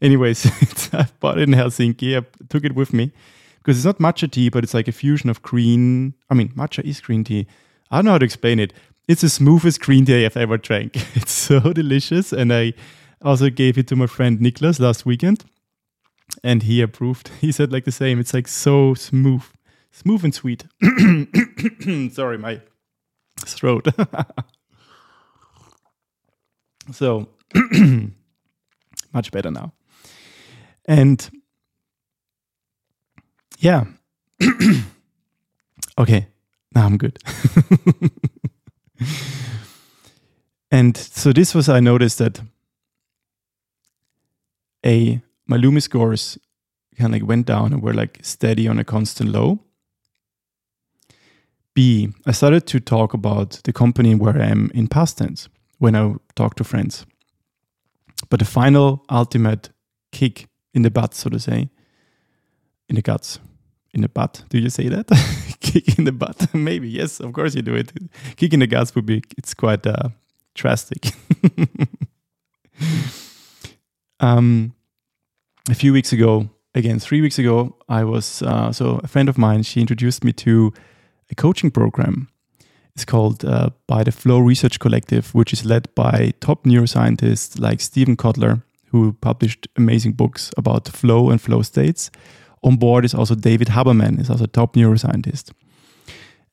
Anyways, 0.00 0.46
I 0.94 1.06
bought 1.20 1.38
it 1.38 1.48
in 1.48 1.54
Helsinki. 1.54 2.16
I 2.16 2.24
took 2.48 2.64
it 2.64 2.74
with 2.74 2.92
me 2.92 3.12
because 3.58 3.76
it's 3.76 3.84
not 3.84 3.98
matcha 3.98 4.30
tea, 4.30 4.48
but 4.48 4.64
it's 4.64 4.74
like 4.74 4.88
a 4.88 4.92
fusion 4.92 5.28
of 5.30 5.42
green. 5.42 6.14
I 6.30 6.34
mean, 6.34 6.50
matcha 6.50 6.84
is 6.84 7.00
green 7.00 7.24
tea. 7.24 7.46
I 7.90 7.98
don't 7.98 8.06
know 8.06 8.12
how 8.12 8.18
to 8.18 8.24
explain 8.24 8.58
it. 8.58 8.72
It's 9.08 9.22
the 9.22 9.28
smoothest 9.28 9.80
green 9.80 10.06
tea 10.06 10.24
I've 10.24 10.36
ever 10.36 10.56
drank. 10.56 10.96
It's 11.14 11.32
so 11.32 11.60
delicious, 11.72 12.32
and 12.32 12.52
I 12.52 12.74
also 13.22 13.50
gave 13.50 13.76
it 13.76 13.86
to 13.88 13.96
my 13.96 14.06
friend 14.06 14.38
Niklas 14.38 14.80
last 14.80 15.04
weekend, 15.04 15.44
and 16.42 16.62
he 16.62 16.82
approved. 16.82 17.30
He 17.40 17.52
said 17.52 17.72
like 17.72 17.84
the 17.84 17.92
same. 17.92 18.20
It's 18.20 18.34
like 18.34 18.48
so 18.48 18.94
smooth, 18.94 19.44
smooth 19.90 20.24
and 20.24 20.34
sweet. 20.34 20.64
Sorry, 22.14 22.38
my 22.38 22.60
throat. 23.38 23.86
so 26.92 27.28
much 29.12 29.32
better 29.32 29.50
now. 29.50 29.72
And 30.86 31.30
yeah. 33.58 33.84
okay. 35.98 36.28
Now 36.74 36.86
I'm 36.86 36.96
good. 36.96 37.18
and 40.70 40.96
so 40.96 41.32
this 41.32 41.54
was 41.54 41.68
I 41.68 41.80
noticed 41.80 42.18
that 42.18 42.40
A 44.86 45.20
my 45.50 45.58
lumii 45.58 45.82
scores 45.82 46.38
kind 46.96 47.12
of 47.12 47.20
like 47.20 47.28
went 47.28 47.46
down 47.46 47.72
and 47.72 47.82
were 47.82 47.92
like 47.92 48.20
steady 48.22 48.68
on 48.68 48.78
a 48.78 48.84
constant 48.84 49.30
low. 49.30 49.58
B, 51.74 52.10
I 52.24 52.32
started 52.32 52.66
to 52.68 52.80
talk 52.80 53.14
about 53.14 53.60
the 53.64 53.72
company 53.72 54.14
where 54.14 54.40
I 54.40 54.46
am 54.46 54.70
in 54.74 54.86
past 54.86 55.18
tense 55.18 55.48
when 55.78 55.96
I 55.96 56.14
talk 56.36 56.54
to 56.56 56.64
friends. 56.64 57.04
But 58.28 58.38
the 58.38 58.44
final 58.44 59.04
ultimate 59.10 59.70
kick 60.12 60.46
in 60.72 60.82
the 60.82 60.90
butt, 60.90 61.14
so 61.14 61.30
to 61.30 61.40
say, 61.40 61.68
in 62.88 62.94
the 62.94 63.02
guts, 63.02 63.40
in 63.92 64.02
the 64.02 64.08
butt. 64.08 64.44
Do 64.50 64.58
you 64.58 64.70
say 64.70 64.88
that? 64.88 65.08
kick 65.60 65.98
in 65.98 66.04
the 66.04 66.12
butt? 66.12 66.46
Maybe. 66.54 66.88
Yes, 66.88 67.18
of 67.18 67.32
course 67.32 67.56
you 67.56 67.62
do 67.62 67.74
it. 67.74 67.92
Kick 68.36 68.52
in 68.52 68.60
the 68.60 68.66
guts 68.66 68.94
would 68.94 69.06
be, 69.06 69.22
it's 69.36 69.54
quite 69.54 69.86
uh, 69.86 70.10
drastic. 70.54 71.12
um, 74.20 74.74
a 75.68 75.74
few 75.74 75.92
weeks 75.92 76.12
ago, 76.12 76.48
again, 76.74 76.98
three 76.98 77.20
weeks 77.20 77.38
ago, 77.38 77.76
I 77.88 78.04
was, 78.04 78.42
uh, 78.42 78.72
so 78.72 79.00
a 79.02 79.08
friend 79.08 79.28
of 79.28 79.36
mine, 79.36 79.62
she 79.62 79.80
introduced 79.80 80.24
me 80.24 80.32
to 80.34 80.72
a 81.30 81.34
coaching 81.34 81.70
program. 81.70 82.28
It's 82.94 83.04
called 83.04 83.44
uh, 83.44 83.70
By 83.86 84.04
the 84.04 84.12
Flow 84.12 84.40
Research 84.40 84.78
Collective, 84.78 85.34
which 85.34 85.52
is 85.52 85.64
led 85.64 85.94
by 85.94 86.32
top 86.40 86.64
neuroscientists 86.64 87.58
like 87.58 87.80
Steven 87.80 88.16
Kotler, 88.16 88.62
who 88.90 89.12
published 89.20 89.68
amazing 89.76 90.12
books 90.12 90.50
about 90.56 90.88
flow 90.88 91.30
and 91.30 91.40
flow 91.40 91.62
states. 91.62 92.10
On 92.62 92.76
board 92.76 93.04
is 93.04 93.14
also 93.14 93.34
David 93.34 93.68
Haberman, 93.68 94.20
is 94.20 94.28
also 94.28 94.44
a 94.44 94.48
top 94.48 94.74
neuroscientist. 94.74 95.52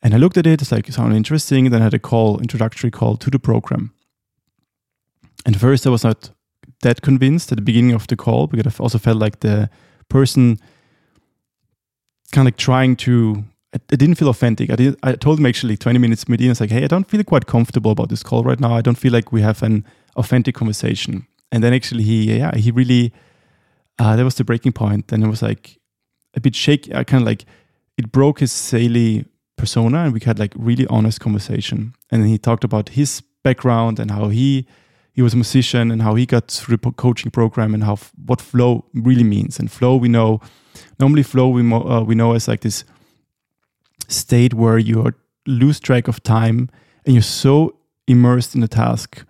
And 0.04 0.14
I 0.14 0.18
looked 0.18 0.38
at 0.38 0.46
it, 0.46 0.62
it's 0.62 0.72
like, 0.72 0.88
it 0.88 0.94
sounded 0.94 1.16
interesting. 1.16 1.70
Then 1.70 1.82
I 1.82 1.86
had 1.86 1.94
a 1.96 2.00
call, 2.00 2.40
introductory 2.40 2.92
call 2.92 3.18
to 3.18 3.32
the 3.32 3.40
program. 3.40 3.94
And 5.46 5.60
first, 5.60 5.88
I 5.88 5.90
was 5.90 6.04
not 6.04 6.30
that 6.82 7.02
convinced 7.02 7.52
at 7.52 7.58
the 7.58 7.62
beginning 7.62 7.94
of 7.94 8.08
the 8.08 8.16
call 8.16 8.48
because 8.48 8.80
I 8.80 8.84
also 8.84 8.98
felt 8.98 9.18
like 9.18 9.40
the 9.40 9.70
person 10.10 10.60
kind 12.32 12.48
of 12.48 12.54
like 12.54 12.58
trying 12.58 12.96
to 12.98 13.44
I, 13.74 13.96
didn't 13.96 14.16
feel 14.16 14.30
authentic. 14.30 14.70
I 14.70 14.76
did 14.76 14.96
I 15.04 15.14
told 15.14 15.40
him 15.40 15.46
actually 15.46 15.78
20 15.78 16.00
minutes 16.00 16.28
mid-in. 16.28 16.48
I 16.48 16.52
was 16.52 16.62
like, 16.62 16.72
hey, 16.72 16.84
I 16.84 16.88
don't 16.88 17.08
feel 17.10 17.24
quite 17.24 17.48
comfortable 17.48 17.92
about 17.92 18.10
this 18.10 18.24
call 18.24 18.44
right 18.44 18.60
now. 18.60 18.74
I 18.74 18.82
don't 18.82 18.98
feel 18.98 19.14
like 19.14 19.32
we 19.32 19.42
have 19.42 19.64
an 19.64 19.86
authentic 20.16 20.56
conversation. 20.56 21.28
And 21.52 21.64
then 21.64 21.74
actually 21.74 22.04
he 22.04 22.38
yeah, 22.38 22.56
he 22.56 22.72
really 22.72 23.14
uh, 24.00 24.16
that 24.16 24.24
was 24.24 24.36
the 24.36 24.44
breaking 24.44 24.74
point. 24.74 25.12
And 25.12 25.24
it 25.24 25.28
was 25.28 25.42
like 25.42 25.80
a 26.36 26.40
bit 26.40 26.56
shaky. 26.56 26.94
I 26.94 27.04
kind 27.04 27.24
of 27.24 27.28
like 27.28 27.46
it 27.98 28.12
broke 28.12 28.40
his 28.40 28.52
Saley 28.52 29.26
persona 29.58 30.04
and 30.04 30.14
we 30.14 30.20
had 30.24 30.40
like 30.40 30.54
really 30.56 30.88
honest 30.88 31.20
conversation. 31.20 31.94
And 32.12 32.22
then 32.22 32.30
he 32.30 32.38
talked 32.38 32.64
about 32.64 32.90
his 32.90 33.22
background 33.44 34.00
and 34.00 34.12
how 34.12 34.30
he 34.30 34.68
he 35.18 35.24
was 35.24 35.34
a 35.34 35.36
musician 35.36 35.90
and 35.90 36.04
how 36.04 36.14
he 36.14 36.28
got 36.28 36.48
through 36.48 36.78
the 36.78 36.92
coaching 36.92 37.32
program 37.32 37.74
and 37.74 37.84
how 37.84 37.98
what 38.28 38.40
flow 38.40 38.86
really 38.94 39.24
means. 39.24 39.58
And 39.58 39.72
flow, 39.72 39.96
we 39.96 40.08
know 40.08 40.42
normally 41.00 41.24
flow 41.24 41.50
we 41.50 41.64
uh, 41.74 42.04
we 42.04 42.14
know 42.14 42.34
as 42.34 42.48
like 42.48 42.62
this 42.62 42.86
state 44.08 44.54
where 44.54 44.78
you 44.78 45.12
lose 45.48 45.80
track 45.80 46.08
of 46.08 46.22
time 46.22 46.70
and 47.04 47.16
you're 47.16 47.24
so 47.24 47.76
immersed 48.08 48.54
in 48.54 48.62
the 48.62 48.68
task 48.68 49.26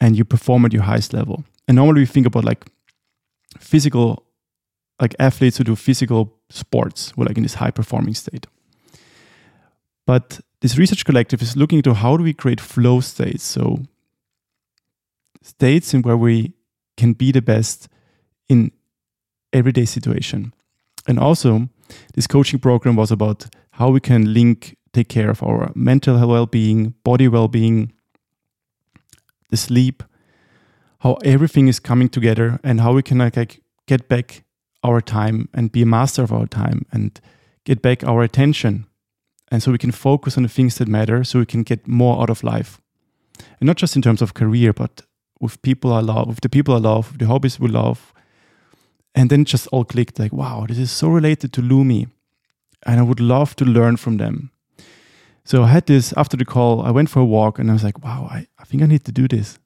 and 0.00 0.16
you 0.16 0.24
perform 0.24 0.64
at 0.64 0.72
your 0.72 0.84
highest 0.84 1.12
level. 1.12 1.42
And 1.66 1.74
normally 1.74 2.02
we 2.02 2.06
think 2.06 2.26
about 2.26 2.44
like 2.44 2.66
physical, 3.58 4.24
like 5.00 5.16
athletes 5.18 5.58
who 5.58 5.64
do 5.64 5.74
physical 5.74 6.32
sports, 6.48 7.12
who 7.16 7.22
are 7.22 7.24
like 7.24 7.36
in 7.36 7.42
this 7.42 7.54
high 7.54 7.72
performing 7.72 8.14
state. 8.14 8.46
But 10.06 10.40
this 10.60 10.78
research 10.78 11.04
collective 11.04 11.42
is 11.42 11.56
looking 11.56 11.78
into 11.78 11.94
how 11.94 12.16
do 12.16 12.22
we 12.22 12.34
create 12.34 12.60
flow 12.60 13.00
states. 13.00 13.42
So 13.42 13.80
states 15.42 15.94
in 15.94 16.02
where 16.02 16.16
we 16.16 16.52
can 16.96 17.12
be 17.12 17.32
the 17.32 17.42
best 17.42 17.88
in 18.48 18.72
everyday 19.52 19.84
situation. 19.84 20.52
And 21.06 21.18
also, 21.18 21.68
this 22.14 22.26
coaching 22.26 22.58
program 22.58 22.96
was 22.96 23.10
about 23.10 23.46
how 23.72 23.90
we 23.90 24.00
can 24.00 24.34
link, 24.34 24.76
take 24.92 25.08
care 25.08 25.30
of 25.30 25.42
our 25.42 25.70
mental 25.74 26.26
well-being, 26.26 26.94
body 27.04 27.28
well-being, 27.28 27.92
the 29.50 29.56
sleep, 29.56 30.02
how 31.00 31.14
everything 31.24 31.68
is 31.68 31.80
coming 31.80 32.08
together, 32.08 32.58
and 32.62 32.80
how 32.80 32.92
we 32.92 33.02
can 33.02 33.18
like, 33.18 33.36
like 33.36 33.62
get 33.86 34.08
back 34.08 34.44
our 34.84 35.00
time 35.00 35.48
and 35.54 35.72
be 35.72 35.82
a 35.82 35.86
master 35.86 36.22
of 36.22 36.32
our 36.32 36.46
time 36.46 36.84
and 36.92 37.20
get 37.64 37.80
back 37.80 38.04
our 38.04 38.22
attention, 38.22 38.86
and 39.50 39.62
so 39.62 39.70
we 39.72 39.78
can 39.78 39.92
focus 39.92 40.36
on 40.36 40.42
the 40.42 40.48
things 40.48 40.76
that 40.76 40.88
matter, 40.88 41.24
so 41.24 41.38
we 41.38 41.46
can 41.46 41.62
get 41.62 41.86
more 41.86 42.20
out 42.20 42.30
of 42.30 42.42
life. 42.42 42.80
and 43.60 43.66
not 43.66 43.76
just 43.76 43.96
in 43.96 44.02
terms 44.02 44.22
of 44.22 44.34
career, 44.34 44.72
but 44.72 45.02
with 45.40 45.62
people 45.62 45.92
I 45.92 46.00
love, 46.00 46.28
with 46.28 46.40
the 46.40 46.48
people 46.48 46.74
I 46.74 46.78
love, 46.78 47.12
with 47.12 47.20
the 47.20 47.26
hobbies 47.26 47.60
we 47.60 47.68
love. 47.68 48.12
And 49.14 49.30
then 49.30 49.44
just 49.44 49.66
all 49.68 49.84
clicked 49.84 50.18
like, 50.18 50.32
wow, 50.32 50.66
this 50.68 50.78
is 50.78 50.90
so 50.90 51.08
related 51.08 51.52
to 51.54 51.62
lumii. 51.62 52.08
And 52.86 53.00
I 53.00 53.02
would 53.02 53.20
love 53.20 53.56
to 53.56 53.64
learn 53.64 53.96
from 53.96 54.18
them. 54.18 54.50
So 55.44 55.62
I 55.62 55.68
had 55.68 55.86
this 55.86 56.12
after 56.16 56.36
the 56.36 56.44
call, 56.44 56.82
I 56.82 56.90
went 56.90 57.08
for 57.10 57.20
a 57.20 57.24
walk 57.24 57.58
and 57.58 57.70
I 57.70 57.72
was 57.72 57.82
like, 57.82 58.04
wow, 58.04 58.28
I, 58.30 58.46
I 58.58 58.64
think 58.64 58.82
I 58.82 58.86
need 58.86 59.04
to 59.04 59.12
do 59.12 59.26
this. 59.26 59.58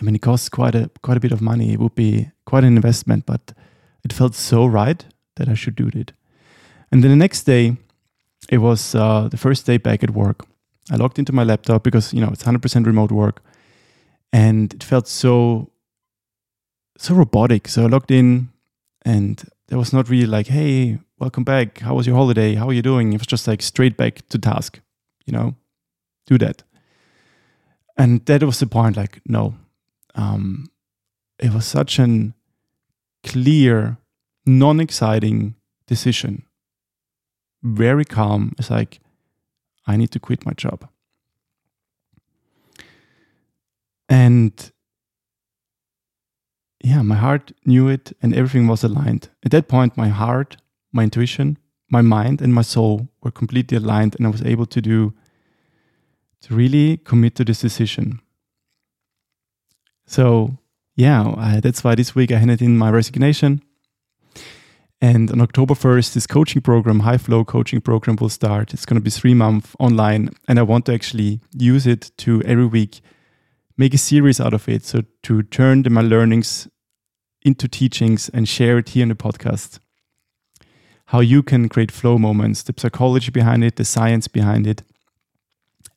I 0.00 0.04
mean, 0.04 0.14
it 0.14 0.22
costs 0.22 0.48
quite 0.48 0.74
a 0.74 0.90
quite 1.02 1.16
a 1.16 1.20
bit 1.20 1.32
of 1.32 1.40
money. 1.40 1.72
It 1.72 1.80
would 1.80 1.94
be 1.94 2.30
quite 2.44 2.64
an 2.64 2.76
investment, 2.76 3.26
but 3.26 3.52
it 4.04 4.12
felt 4.12 4.34
so 4.34 4.64
right 4.64 5.04
that 5.36 5.48
I 5.48 5.54
should 5.54 5.74
do 5.74 5.90
it. 5.92 6.12
And 6.92 7.02
then 7.02 7.10
the 7.10 7.16
next 7.16 7.44
day, 7.44 7.76
it 8.48 8.58
was 8.58 8.94
uh, 8.94 9.28
the 9.28 9.36
first 9.36 9.66
day 9.66 9.78
back 9.78 10.02
at 10.02 10.10
work. 10.10 10.46
I 10.90 10.96
logged 10.96 11.18
into 11.18 11.32
my 11.32 11.44
laptop 11.44 11.82
because 11.82 12.14
you 12.14 12.20
know 12.20 12.30
it's 12.32 12.44
100% 12.44 12.86
remote 12.86 13.10
work, 13.10 13.42
and 14.32 14.72
it 14.74 14.84
felt 14.84 15.08
so 15.08 15.70
so 16.96 17.14
robotic. 17.14 17.68
So 17.68 17.84
I 17.84 17.86
logged 17.86 18.10
in, 18.10 18.48
and 19.02 19.42
there 19.68 19.78
was 19.78 19.92
not 19.92 20.08
really 20.08 20.26
like, 20.26 20.48
"Hey, 20.48 20.98
welcome 21.18 21.44
back. 21.44 21.80
How 21.80 21.94
was 21.94 22.06
your 22.06 22.16
holiday? 22.16 22.54
How 22.54 22.68
are 22.68 22.72
you 22.72 22.82
doing?" 22.82 23.12
It 23.12 23.20
was 23.20 23.26
just 23.26 23.46
like 23.46 23.62
straight 23.62 23.96
back 23.96 24.28
to 24.28 24.38
task. 24.38 24.80
You 25.26 25.32
know, 25.32 25.54
do 26.26 26.38
that. 26.38 26.62
And 27.96 28.24
that 28.26 28.42
was 28.42 28.60
the 28.60 28.66
point. 28.66 28.96
Like, 28.96 29.20
no, 29.26 29.54
um, 30.14 30.70
it 31.38 31.52
was 31.52 31.66
such 31.66 31.98
an 31.98 32.34
clear, 33.24 33.98
non-exciting 34.46 35.54
decision. 35.86 36.44
Very 37.62 38.04
calm. 38.04 38.54
It's 38.58 38.70
like, 38.70 39.00
I 39.86 39.96
need 39.96 40.10
to 40.12 40.20
quit 40.20 40.46
my 40.46 40.52
job. 40.52 40.88
And 44.08 44.72
yeah, 46.82 47.02
my 47.02 47.16
heart 47.16 47.52
knew 47.66 47.88
it 47.88 48.12
and 48.22 48.34
everything 48.34 48.66
was 48.66 48.84
aligned. 48.84 49.28
At 49.44 49.50
that 49.50 49.68
point, 49.68 49.96
my 49.96 50.08
heart, 50.08 50.56
my 50.92 51.04
intuition, 51.04 51.58
my 51.90 52.02
mind, 52.02 52.40
and 52.40 52.54
my 52.54 52.62
soul 52.62 53.08
were 53.22 53.30
completely 53.30 53.76
aligned, 53.76 54.14
and 54.16 54.26
I 54.26 54.30
was 54.30 54.42
able 54.42 54.66
to 54.66 54.80
do, 54.80 55.14
to 56.42 56.54
really 56.54 56.98
commit 56.98 57.34
to 57.36 57.44
this 57.44 57.60
decision. 57.60 58.20
So, 60.06 60.58
yeah, 60.96 61.34
I, 61.36 61.60
that's 61.60 61.82
why 61.82 61.94
this 61.94 62.14
week 62.14 62.30
I 62.30 62.38
handed 62.38 62.62
in 62.62 62.78
my 62.78 62.90
resignation. 62.90 63.62
And 65.00 65.30
on 65.30 65.40
October 65.40 65.74
1st, 65.74 66.14
this 66.14 66.26
coaching 66.26 66.60
program, 66.60 67.00
High 67.00 67.18
Flow 67.18 67.44
coaching 67.44 67.80
program, 67.80 68.16
will 68.16 68.28
start. 68.28 68.74
It's 68.74 68.84
going 68.84 68.96
to 68.96 69.04
be 69.04 69.10
three 69.10 69.34
months 69.34 69.76
online. 69.78 70.30
And 70.48 70.58
I 70.58 70.62
want 70.62 70.86
to 70.86 70.92
actually 70.92 71.40
use 71.56 71.86
it 71.86 72.10
to 72.18 72.42
every 72.42 72.66
week 72.66 73.00
make 73.78 73.94
a 73.94 73.98
series 73.98 74.40
out 74.40 74.52
of 74.52 74.68
it. 74.68 74.84
So 74.84 75.02
to 75.22 75.42
turn 75.42 75.82
the, 75.82 75.90
my 75.90 76.02
learnings 76.02 76.68
into 77.42 77.68
teachings 77.68 78.28
and 78.28 78.48
share 78.48 78.78
it 78.78 78.90
here 78.90 79.04
in 79.04 79.08
the 79.08 79.14
podcast. 79.14 79.78
How 81.06 81.20
you 81.20 81.42
can 81.42 81.68
create 81.68 81.90
flow 81.90 82.18
moments, 82.18 82.62
the 82.62 82.74
psychology 82.76 83.30
behind 83.30 83.64
it, 83.64 83.76
the 83.76 83.84
science 83.84 84.28
behind 84.28 84.66
it, 84.66 84.82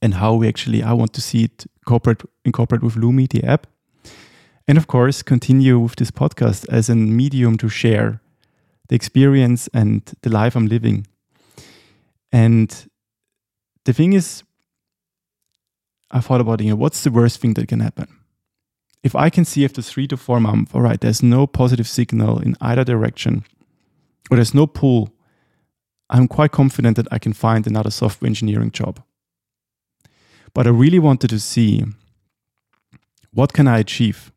and 0.02 0.14
how 0.14 0.36
we 0.36 0.48
actually, 0.48 0.82
I 0.84 0.94
want 0.94 1.14
to 1.14 1.22
see 1.22 1.44
it 1.46 1.66
incorporate, 1.80 2.22
incorporate 2.46 2.84
with 2.84 2.96
lumii, 2.96 3.28
the 3.28 3.44
app. 3.44 3.68
And 4.68 4.78
of 4.78 4.88
course, 4.88 5.22
continue 5.22 5.80
with 5.80 5.96
this 5.98 6.12
podcast 6.12 6.66
as 6.70 6.90
a 6.90 6.96
medium 6.96 7.58
to 7.58 7.68
share 7.68 8.22
the 8.88 8.96
experience 8.96 9.68
and 9.74 10.02
the 10.22 10.30
life 10.30 10.56
I'm 10.56 10.68
living. 10.68 11.08
And 12.32 12.70
the 13.84 13.94
thing 13.94 14.14
is, 14.14 14.44
I 16.12 16.20
thought 16.20 16.42
about, 16.42 16.62
you 16.62 16.70
know, 16.70 16.76
what's 16.76 17.04
the 17.04 17.12
worst 17.12 17.40
thing 17.40 17.54
that 17.56 17.68
can 17.68 17.80
happen? 17.80 18.08
If 19.04 19.16
I 19.16 19.30
can 19.30 19.46
see 19.46 19.66
after 19.66 19.82
three 19.82 20.08
to 20.08 20.18
four 20.18 20.40
months, 20.40 20.72
all 20.76 20.82
right, 20.82 21.00
there's 21.00 21.24
no 21.24 21.48
positive 21.48 21.88
signal 21.88 22.40
in 22.40 22.56
either 22.62 22.84
direction, 22.84 23.44
or 24.30 24.38
there's 24.38 24.54
no 24.54 24.68
pull, 24.68 25.10
I'm 26.10 26.28
quite 26.28 26.52
confident 26.52 26.98
that 26.98 27.08
I 27.12 27.20
can 27.20 27.34
find 27.34 27.66
another 27.66 27.90
software 27.90 28.28
engineering 28.28 28.72
job. 28.72 29.02
But 30.54 30.68
I 30.68 30.70
really 30.70 31.00
wanted 31.00 31.30
to 31.30 31.40
see 31.40 31.86
what 33.34 33.54
can 33.54 33.68
I 33.68 33.80
achieve? 33.80 34.32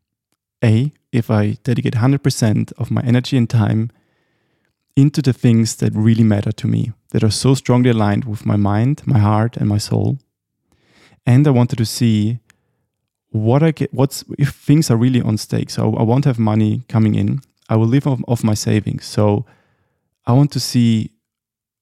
A, 0.63 0.93
if 1.11 1.29
I 1.29 1.57
dedicate 1.63 1.95
100% 1.95 2.71
of 2.77 2.89
my 2.89 3.01
energy 3.01 3.37
and 3.37 3.49
time 3.49 3.91
into 4.95 5.21
the 5.21 5.33
things 5.33 5.75
that 5.75 5.93
really 5.93 6.23
matter 6.23 6.53
to 6.53 6.67
me, 6.67 6.93
that 7.11 7.23
are 7.23 7.29
so 7.29 7.53
strongly 7.53 7.89
aligned 7.89 8.23
with 8.23 8.45
my 8.45 8.55
mind, 8.55 9.01
my 9.05 9.19
heart, 9.19 9.57
and 9.57 9.67
my 9.67 9.77
soul. 9.77 10.17
And 11.25 11.47
I 11.47 11.51
wanted 11.51 11.77
to 11.77 11.85
see 11.85 12.39
what 13.29 13.63
I 13.63 13.71
get, 13.71 13.93
what's 13.93 14.23
if 14.37 14.49
things 14.49 14.89
are 14.89 14.97
really 14.97 15.21
on 15.21 15.37
stake. 15.37 15.69
So 15.69 15.95
I 15.95 16.03
won't 16.03 16.25
have 16.25 16.39
money 16.39 16.83
coming 16.87 17.15
in. 17.15 17.41
I 17.67 17.75
will 17.75 17.87
live 17.87 18.07
off, 18.07 18.19
off 18.27 18.43
my 18.43 18.53
savings. 18.53 19.05
So 19.05 19.45
I 20.25 20.33
want 20.33 20.51
to 20.51 20.59
see 20.59 21.11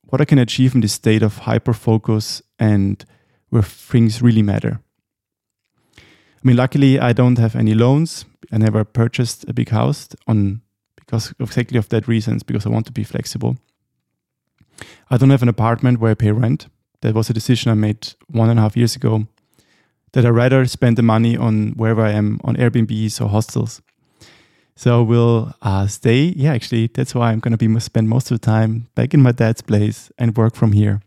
what 0.04 0.22
I 0.22 0.26
can 0.26 0.40
achieve 0.40 0.76
in 0.76 0.82
this 0.82 0.94
state 0.94 1.24
of 1.24 1.40
hyper 1.40 1.74
focus 1.74 2.42
and 2.58 3.04
where 3.50 3.64
things 3.64 4.22
really 4.22 4.42
matter. 4.42 4.80
I 5.98 6.48
mean, 6.48 6.58
luckily, 6.58 7.00
I 7.00 7.14
don't 7.14 7.38
have 7.38 7.56
any 7.56 7.74
loans. 7.74 8.26
I 8.52 8.58
never 8.58 8.84
purchased 8.84 9.48
a 9.48 9.54
big 9.54 9.70
house 9.70 10.10
on 10.28 10.62
because 10.96 11.34
exactly 11.40 11.78
of 11.78 11.90
that 11.90 12.08
reasons, 12.08 12.44
because 12.44 12.66
I 12.66 12.70
want 12.70 12.86
to 12.88 12.92
be 12.92 13.04
flexible. 13.04 13.58
I 15.10 15.18
don't 15.18 15.30
have 15.30 15.44
an 15.44 15.50
apartment 15.50 16.00
where 16.00 16.12
I 16.12 16.16
pay 16.16 16.32
rent. 16.32 16.68
That 17.02 17.14
was 17.14 17.30
a 17.30 17.34
decision 17.34 17.72
I 17.72 17.76
made 17.76 18.14
one 18.28 18.50
and 18.50 18.60
a 18.60 18.62
half 18.62 18.78
years 18.78 18.96
ago. 18.96 19.28
That 20.14 20.26
I 20.26 20.30
rather 20.30 20.66
spend 20.66 20.98
the 20.98 21.04
money 21.04 21.36
on 21.36 21.74
wherever 21.76 22.02
I 22.02 22.12
am 22.12 22.40
on 22.44 22.56
Airbnbs 22.56 23.20
or 23.20 23.30
hostels. 23.30 23.82
So 24.76 25.04
we'll 25.04 25.54
uh, 25.62 25.88
stay. 25.88 26.34
Yeah, 26.36 26.54
actually, 26.54 26.88
that's 26.88 27.14
why 27.14 27.32
I'm 27.32 27.40
going 27.40 27.56
to 27.56 27.58
be 27.58 27.80
spend 27.80 28.10
most 28.10 28.32
of 28.32 28.40
the 28.40 28.46
time 28.46 28.88
back 28.96 29.14
in 29.14 29.22
my 29.22 29.32
dad's 29.32 29.62
place 29.62 30.12
and 30.18 30.36
work 30.36 30.56
from 30.56 30.72
here. 30.72 31.02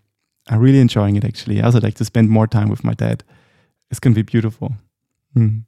I'm 0.49 0.61
really 0.61 0.81
enjoying 0.81 1.17
it. 1.17 1.25
Actually, 1.25 1.61
I 1.61 1.65
also 1.65 1.81
like 1.81 1.95
to 1.95 2.05
spend 2.05 2.31
more 2.31 2.47
time 2.47 2.69
with 2.69 2.85
my 2.85 2.95
dad. 2.95 3.25
It's 3.91 3.99
going 4.01 4.15
to 4.15 4.23
be 4.23 4.23
beautiful. 4.23 4.73
Mm. 5.37 5.65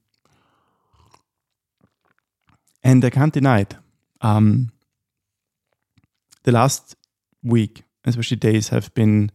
And 2.85 3.05
I 3.05 3.11
can't 3.11 3.33
deny 3.33 3.61
it. 3.61 3.74
Um, 4.20 4.70
the 6.44 6.53
last 6.53 6.94
week, 7.42 7.83
especially 8.05 8.37
days, 8.37 8.68
have 8.68 8.92
been, 8.94 9.31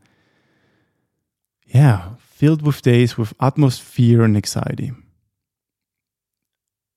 yeah, 1.67 2.11
filled 2.43 2.62
with 2.62 2.82
days 2.82 3.17
with 3.17 3.34
utmost 3.39 3.82
fear 3.82 4.21
and 4.21 4.36
anxiety. 4.36 4.91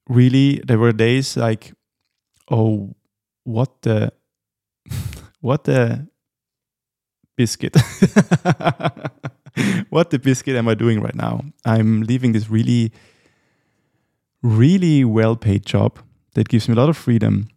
Really, 0.09 0.61
there 0.67 0.77
were 0.77 0.91
days 0.91 1.37
like, 1.37 1.73
oh, 2.51 2.97
what 3.45 3.83
the, 3.83 4.13
what 5.41 5.63
the 5.63 6.09
biscuit? 7.37 7.77
what 9.91 10.11
the 10.11 10.19
biscuit 10.19 10.57
am 10.57 10.67
I 10.67 10.75
doing 10.75 11.01
right 11.01 11.15
now? 11.15 11.45
I'm 11.65 12.03
leaving 12.03 12.33
this 12.33 12.51
really, 12.51 12.91
really 14.43 15.05
well 15.05 15.37
paid 15.37 15.65
job 15.65 16.01
that 16.35 16.49
gives 16.49 16.69
me 16.69 16.75
a 16.75 16.77
lot 16.77 16.89
of 16.89 16.97
freedom 16.97 17.51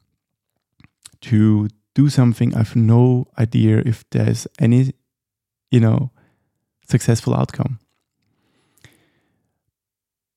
to 1.21 1.67
do 1.95 2.07
something 2.07 2.53
I 2.53 2.59
have 2.59 2.75
no 2.75 3.25
idea 3.39 3.81
if 3.83 4.07
there's 4.11 4.45
any, 4.59 4.93
you 5.71 5.79
know, 5.79 6.11
successful 6.89 7.35
outcome. 7.35 7.79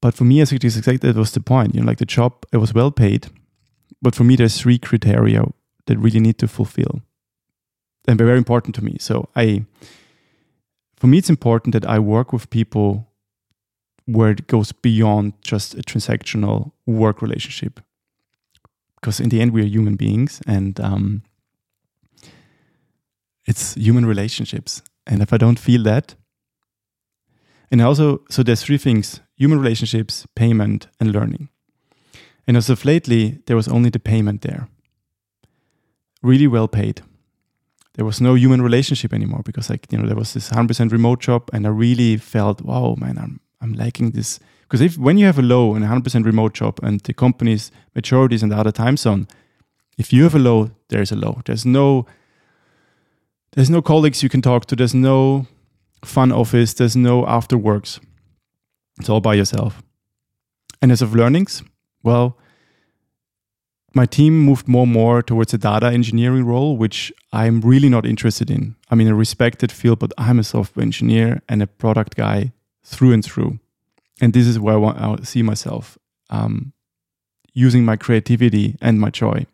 But 0.00 0.14
for 0.14 0.24
me, 0.24 0.40
as 0.40 0.52
it 0.52 0.64
is 0.64 0.76
exactly 0.76 1.12
that 1.12 1.18
was 1.18 1.32
the 1.32 1.40
point. 1.40 1.74
You 1.74 1.80
know, 1.80 1.86
like 1.86 1.98
the 1.98 2.06
job, 2.06 2.44
it 2.52 2.56
was 2.56 2.74
well 2.74 2.90
paid, 2.90 3.28
but 4.00 4.14
for 4.14 4.24
me, 4.24 4.36
there's 4.36 4.60
three 4.60 4.78
criteria 4.78 5.44
that 5.86 5.98
really 5.98 6.20
need 6.20 6.38
to 6.38 6.48
fulfill, 6.48 7.02
and 8.06 8.18
they're 8.18 8.26
very 8.26 8.38
important 8.38 8.74
to 8.76 8.84
me. 8.84 8.96
So 8.98 9.28
I, 9.36 9.64
for 10.96 11.06
me, 11.06 11.18
it's 11.18 11.30
important 11.30 11.72
that 11.72 11.86
I 11.86 11.98
work 11.98 12.32
with 12.32 12.50
people 12.50 13.12
where 14.06 14.30
it 14.30 14.46
goes 14.48 14.72
beyond 14.72 15.34
just 15.42 15.74
a 15.74 15.82
transactional 15.82 16.72
work 16.86 17.22
relationship 17.22 17.80
because 19.02 19.20
in 19.20 19.28
the 19.28 19.40
end 19.40 19.52
we 19.52 19.62
are 19.62 19.66
human 19.66 19.96
beings 19.96 20.40
and 20.46 20.80
um, 20.80 21.22
it's 23.46 23.74
human 23.74 24.06
relationships 24.06 24.82
and 25.06 25.22
if 25.22 25.32
i 25.32 25.36
don't 25.36 25.58
feel 25.58 25.82
that 25.82 26.14
and 27.72 27.82
also 27.82 28.20
so 28.30 28.42
there's 28.42 28.62
three 28.62 28.78
things 28.78 29.20
human 29.36 29.58
relationships 29.58 30.26
payment 30.36 30.86
and 31.00 31.12
learning 31.12 31.48
and 32.46 32.56
as 32.56 32.70
of 32.70 32.84
lately 32.84 33.38
there 33.46 33.56
was 33.56 33.66
only 33.66 33.90
the 33.90 33.98
payment 33.98 34.42
there 34.42 34.68
really 36.22 36.46
well 36.46 36.68
paid 36.68 37.02
there 37.94 38.04
was 38.04 38.20
no 38.20 38.34
human 38.34 38.62
relationship 38.62 39.12
anymore 39.12 39.42
because 39.44 39.68
like 39.68 39.90
you 39.90 39.98
know 39.98 40.06
there 40.06 40.16
was 40.16 40.32
this 40.34 40.50
100% 40.50 40.92
remote 40.92 41.20
job 41.20 41.50
and 41.52 41.66
i 41.66 41.70
really 41.70 42.16
felt 42.16 42.62
wow 42.62 42.94
man 42.96 43.18
i'm 43.18 43.40
i'm 43.60 43.72
lacking 43.72 44.12
this 44.12 44.38
because 44.72 44.80
if 44.80 44.96
when 44.96 45.18
you 45.18 45.26
have 45.26 45.38
a 45.38 45.42
low 45.42 45.74
and 45.74 45.84
100% 45.84 46.24
remote 46.24 46.54
job 46.54 46.78
and 46.82 46.98
the 47.00 47.12
company's 47.12 47.70
majority 47.94 48.36
is 48.36 48.42
in 48.42 48.48
the 48.48 48.56
other 48.56 48.72
time 48.72 48.96
zone, 48.96 49.28
if 49.98 50.14
you 50.14 50.22
have 50.22 50.34
a 50.34 50.38
low, 50.38 50.70
there's 50.88 51.12
a 51.12 51.14
low. 51.14 51.42
There's 51.44 51.66
no 51.66 52.06
there's 53.52 53.68
no 53.68 53.82
colleagues 53.82 54.22
you 54.22 54.30
can 54.30 54.40
talk 54.40 54.64
to. 54.64 54.76
There's 54.76 54.94
no 54.94 55.46
fun 56.04 56.32
office. 56.32 56.74
There's 56.74 56.96
no 56.96 57.26
after 57.26 57.56
works. 57.56 58.00
It's 58.98 59.08
all 59.08 59.20
by 59.20 59.34
yourself. 59.34 59.82
And 60.80 60.92
as 60.92 61.02
of 61.02 61.14
learnings, 61.14 61.62
well, 62.02 62.38
my 63.94 64.06
team 64.06 64.40
moved 64.40 64.68
more 64.68 64.84
and 64.84 64.92
more 64.92 65.22
towards 65.22 65.52
a 65.54 65.58
data 65.58 65.86
engineering 65.86 66.44
role, 66.44 66.76
which 66.76 67.12
I'm 67.32 67.60
really 67.60 67.88
not 67.88 68.06
interested 68.06 68.50
in. 68.50 68.74
I'm 68.90 69.00
in 69.00 69.08
a 69.08 69.14
respected 69.14 69.70
field, 69.70 69.98
but 69.98 70.12
I'm 70.16 70.38
a 70.38 70.44
software 70.44 70.82
engineer 70.82 71.42
and 71.48 71.62
a 71.62 71.66
product 71.66 72.16
guy 72.16 72.52
through 72.82 73.12
and 73.12 73.24
through. 73.24 73.58
And 74.20 74.32
this 74.32 74.46
is 74.46 74.58
where 74.58 74.74
I, 74.74 74.78
want, 74.78 74.98
I 74.98 75.24
see 75.24 75.42
myself 75.42 75.98
um, 76.30 76.72
using 77.52 77.84
my 77.84 77.96
creativity 77.96 78.76
and 78.80 78.98
my 78.98 79.10
joy. 79.10 79.46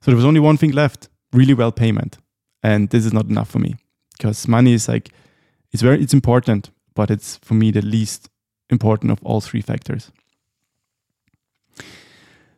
So 0.00 0.10
there 0.10 0.16
was 0.16 0.24
only 0.24 0.40
one 0.40 0.56
thing 0.56 0.72
left 0.72 1.08
really 1.32 1.54
well 1.54 1.72
payment. 1.72 2.18
And 2.62 2.88
this 2.90 3.04
is 3.04 3.12
not 3.12 3.26
enough 3.26 3.50
for 3.50 3.58
me 3.58 3.76
because 4.16 4.48
money 4.48 4.72
is 4.72 4.88
like, 4.88 5.10
it's 5.76 5.82
very, 5.82 6.02
it's 6.02 6.14
important, 6.14 6.70
but 6.94 7.10
it's 7.10 7.36
for 7.42 7.52
me 7.52 7.70
the 7.70 7.82
least 7.82 8.30
important 8.70 9.12
of 9.12 9.22
all 9.22 9.42
three 9.42 9.60
factors. 9.60 10.10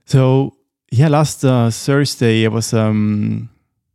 So 0.05 0.55
yeah, 0.93 1.09
last 1.09 1.45
uh, 1.45 1.71
Thursday 1.71 2.45
I 2.45 2.49
was 2.49 2.73
um 2.73 3.51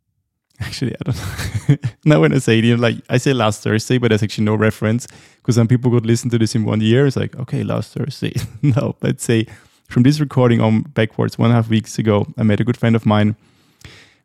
actually 0.60 0.94
I 0.94 1.04
don't 1.06 1.70
know. 1.70 1.90
now 2.04 2.20
when 2.20 2.34
I 2.34 2.40
say 2.40 2.60
it, 2.60 2.80
like 2.80 2.98
I 3.10 3.18
say 3.18 3.32
last 3.32 3.64
Thursday, 3.64 3.98
but 3.98 4.10
there's 4.10 4.24
actually 4.24 4.44
no 4.44 4.56
reference 4.56 5.08
because 5.38 5.56
some 5.56 5.70
people 5.70 5.90
could 5.90 6.06
listen 6.06 6.30
to 6.32 6.38
this 6.38 6.54
in 6.54 6.66
one 6.66 6.82
year. 6.82 7.08
It's 7.08 7.16
like 7.16 7.34
okay, 7.38 7.64
last 7.64 7.94
Thursday. 7.94 8.34
no, 8.62 8.98
let's 9.02 9.24
say 9.24 9.48
from 9.88 10.04
this 10.04 10.20
recording 10.20 10.60
on 10.60 10.82
backwards, 10.82 11.38
one 11.38 11.50
and 11.50 11.54
a 11.54 11.62
half 11.62 11.70
weeks 11.70 11.98
ago, 11.98 12.28
I 12.38 12.44
met 12.44 12.60
a 12.60 12.66
good 12.66 12.78
friend 12.78 12.96
of 12.98 13.06
mine 13.06 13.38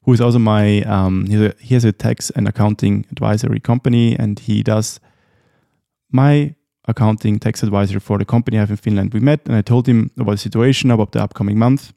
who 0.02 0.12
is 0.12 0.20
also 0.20 0.38
my 0.38 0.82
um, 0.82 1.26
he 1.60 1.74
has 1.74 1.84
a 1.84 1.92
tax 1.92 2.30
and 2.30 2.48
accounting 2.48 3.06
advisory 3.10 3.60
company, 3.60 4.16
and 4.18 4.38
he 4.38 4.62
does 4.62 5.00
my 6.10 6.54
accounting 6.86 7.38
tax 7.38 7.62
advisor 7.62 8.00
for 8.00 8.18
the 8.18 8.24
company 8.24 8.56
I 8.56 8.60
have 8.60 8.70
in 8.70 8.76
Finland. 8.76 9.12
We 9.12 9.20
met, 9.20 9.46
and 9.46 9.56
I 9.56 9.62
told 9.62 9.86
him 9.86 10.10
about 10.16 10.32
the 10.32 10.38
situation, 10.38 10.90
about 10.90 11.12
the 11.12 11.22
upcoming 11.22 11.58
month, 11.58 11.92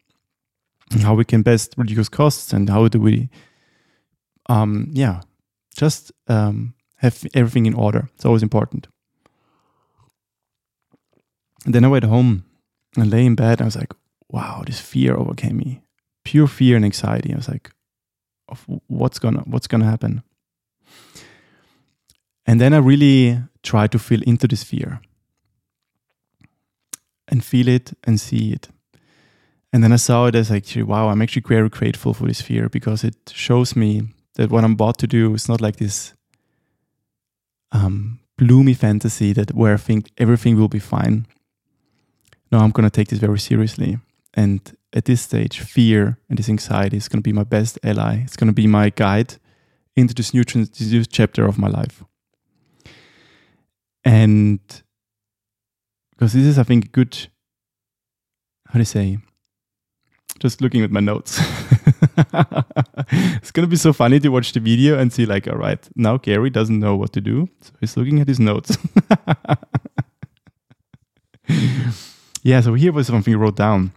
how 1.01 1.15
we 1.15 1.25
can 1.25 1.41
best 1.41 1.73
reduce 1.77 2.09
costs, 2.09 2.53
and 2.53 2.69
how 2.69 2.87
do 2.89 2.99
we, 2.99 3.29
um, 4.49 4.89
yeah, 4.91 5.21
just 5.77 6.11
um, 6.27 6.73
have 6.97 7.25
everything 7.33 7.65
in 7.65 7.73
order. 7.73 8.09
It's 8.15 8.25
always 8.25 8.43
important. 8.43 8.87
And 11.65 11.73
then 11.75 11.85
I 11.85 11.87
went 11.87 12.05
home 12.05 12.43
and 12.97 13.09
lay 13.09 13.25
in 13.25 13.35
bed. 13.35 13.59
And 13.59 13.61
I 13.61 13.65
was 13.65 13.75
like, 13.75 13.93
wow, 14.29 14.63
this 14.65 14.79
fear 14.79 15.15
overcame 15.15 15.57
me. 15.57 15.81
Pure 16.23 16.47
fear 16.47 16.75
and 16.75 16.85
anxiety. 16.85 17.33
I 17.33 17.37
was 17.37 17.49
like, 17.49 17.71
of 18.51 18.65
what's 18.87 19.19
gonna 19.19 19.39
what's 19.45 19.67
gonna 19.67 19.89
happen. 19.89 20.23
And 22.45 22.59
then 22.59 22.73
I 22.73 22.77
really 22.77 23.39
tried 23.63 23.91
to 23.91 23.99
feel 23.99 24.21
into 24.23 24.47
this 24.47 24.63
fear 24.63 24.99
and 27.27 27.43
feel 27.43 27.67
it 27.67 27.93
and 28.03 28.19
see 28.19 28.51
it. 28.51 28.67
And 29.73 29.83
then 29.83 29.93
I 29.93 29.97
saw 29.97 30.25
it 30.25 30.35
as 30.35 30.51
actually, 30.51 30.83
wow, 30.83 31.09
I'm 31.09 31.21
actually 31.21 31.43
very 31.47 31.69
grateful 31.69 32.13
for 32.13 32.27
this 32.27 32.41
fear 32.41 32.67
because 32.67 33.05
it 33.05 33.15
shows 33.29 33.75
me 33.75 34.03
that 34.35 34.51
what 34.51 34.63
I'm 34.63 34.73
about 34.73 34.97
to 34.97 35.07
do 35.07 35.33
is 35.33 35.47
not 35.47 35.61
like 35.61 35.77
this 35.77 36.13
um, 37.71 38.19
gloomy 38.37 38.73
fantasy 38.73 39.31
that 39.33 39.53
where 39.53 39.75
I 39.75 39.77
think 39.77 40.11
everything 40.17 40.57
will 40.57 40.67
be 40.67 40.79
fine. 40.79 41.25
No, 42.51 42.59
I'm 42.59 42.71
going 42.71 42.83
to 42.83 42.89
take 42.89 43.07
this 43.07 43.19
very 43.19 43.39
seriously. 43.39 43.97
And 44.33 44.75
at 44.93 45.05
this 45.05 45.21
stage, 45.21 45.59
fear 45.59 46.17
and 46.29 46.37
this 46.37 46.49
anxiety 46.49 46.97
is 46.97 47.07
going 47.07 47.19
to 47.19 47.23
be 47.23 47.33
my 47.33 47.43
best 47.43 47.79
ally. 47.83 48.21
It's 48.23 48.35
going 48.35 48.49
to 48.49 48.53
be 48.53 48.67
my 48.67 48.89
guide 48.89 49.35
into 49.95 50.13
this 50.13 50.33
new, 50.33 50.43
trans- 50.43 50.69
this 50.69 50.91
new 50.91 51.05
chapter 51.05 51.45
of 51.45 51.57
my 51.57 51.67
life. 51.67 52.03
And 54.03 54.59
because 56.11 56.33
this 56.33 56.45
is, 56.45 56.59
I 56.59 56.63
think, 56.63 56.91
good, 56.91 57.15
how 58.67 58.73
do 58.73 58.79
you 58.79 58.85
say, 58.85 59.19
just 60.39 60.61
looking 60.61 60.83
at 60.83 60.91
my 60.91 60.99
notes. 60.99 61.39
it's 63.41 63.51
going 63.51 63.65
to 63.65 63.67
be 63.67 63.75
so 63.75 63.93
funny 63.93 64.19
to 64.19 64.29
watch 64.29 64.53
the 64.53 64.59
video 64.59 64.97
and 64.97 65.13
see, 65.13 65.25
like, 65.25 65.47
all 65.47 65.57
right, 65.57 65.87
now 65.95 66.17
Gary 66.17 66.49
doesn't 66.49 66.79
know 66.79 66.95
what 66.95 67.13
to 67.13 67.21
do. 67.21 67.47
So 67.61 67.71
he's 67.79 67.95
looking 67.95 68.19
at 68.19 68.27
his 68.27 68.39
notes. 68.39 68.77
yeah, 72.43 72.61
so 72.61 72.73
here 72.73 72.91
was 72.91 73.07
something 73.07 73.37
wrote 73.37 73.55
down. 73.55 73.93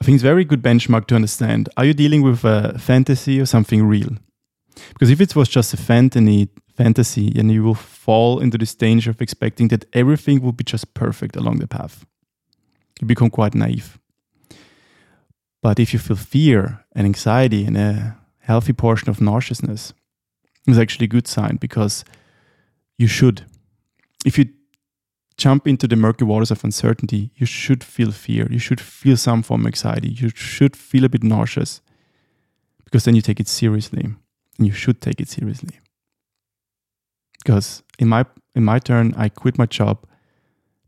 I 0.00 0.04
think 0.04 0.14
it's 0.14 0.22
a 0.22 0.26
very 0.26 0.44
good 0.44 0.62
benchmark 0.62 1.06
to 1.06 1.16
understand. 1.16 1.68
Are 1.76 1.84
you 1.84 1.94
dealing 1.94 2.22
with 2.22 2.44
a 2.44 2.78
fantasy 2.78 3.40
or 3.40 3.46
something 3.46 3.84
real? 3.84 4.16
Because 4.90 5.10
if 5.10 5.20
it 5.20 5.34
was 5.34 5.48
just 5.48 5.74
a 5.74 5.76
fantasy, 5.76 6.48
fantasy, 6.76 7.30
then 7.30 7.50
you 7.50 7.64
will 7.64 7.74
fall 7.74 8.38
into 8.38 8.56
this 8.56 8.74
danger 8.74 9.10
of 9.10 9.20
expecting 9.20 9.68
that 9.68 9.86
everything 9.92 10.40
will 10.40 10.52
be 10.52 10.64
just 10.64 10.94
perfect 10.94 11.36
along 11.36 11.58
the 11.58 11.66
path. 11.66 12.06
You 13.00 13.06
become 13.06 13.30
quite 13.30 13.54
naive. 13.54 13.98
But 15.60 15.80
if 15.80 15.92
you 15.92 15.98
feel 15.98 16.16
fear 16.16 16.84
and 16.94 17.04
anxiety 17.04 17.64
and 17.64 17.76
a 17.76 18.16
healthy 18.38 18.72
portion 18.72 19.10
of 19.10 19.20
nauseousness, 19.20 19.92
it's 20.66 20.78
actually 20.78 21.04
a 21.06 21.08
good 21.08 21.26
sign 21.26 21.56
because 21.56 22.04
you 22.96 23.08
should. 23.08 23.44
If 24.24 24.38
you 24.38 24.46
jump 25.38 25.66
into 25.66 25.86
the 25.88 25.96
murky 25.96 26.24
waters 26.24 26.50
of 26.50 26.64
uncertainty, 26.64 27.30
you 27.36 27.46
should 27.46 27.82
feel 27.84 28.10
fear. 28.10 28.46
You 28.50 28.58
should 28.58 28.80
feel 28.80 29.16
some 29.16 29.42
form 29.42 29.62
of 29.62 29.68
anxiety. 29.68 30.08
You 30.08 30.30
should 30.34 30.76
feel 30.76 31.04
a 31.04 31.08
bit 31.08 31.22
nauseous 31.22 31.80
because 32.84 33.04
then 33.04 33.14
you 33.14 33.22
take 33.22 33.40
it 33.40 33.48
seriously. 33.48 34.04
And 34.58 34.66
you 34.66 34.72
should 34.72 35.00
take 35.00 35.20
it 35.20 35.28
seriously. 35.28 35.78
Because 37.38 37.82
in 37.98 38.08
my 38.08 38.26
in 38.54 38.64
my 38.64 38.80
turn, 38.80 39.14
I 39.16 39.28
quit 39.28 39.56
my 39.56 39.66
job. 39.66 40.04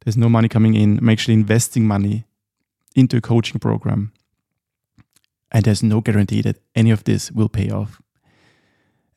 There's 0.05 0.17
no 0.17 0.29
money 0.29 0.49
coming 0.49 0.75
in. 0.75 0.99
I'm 0.99 1.09
actually 1.09 1.35
investing 1.35 1.87
money 1.87 2.25
into 2.97 3.17
a 3.17 3.21
coaching 3.21 3.61
program. 3.61 4.13
And 5.53 5.65
there's 5.65 5.83
no 5.83 6.01
guarantee 6.01 6.43
that 6.43 6.57
any 6.75 6.91
of 6.91 7.05
this 7.05 7.31
will 7.31 7.49
pay 7.49 7.71
off. 7.71 8.03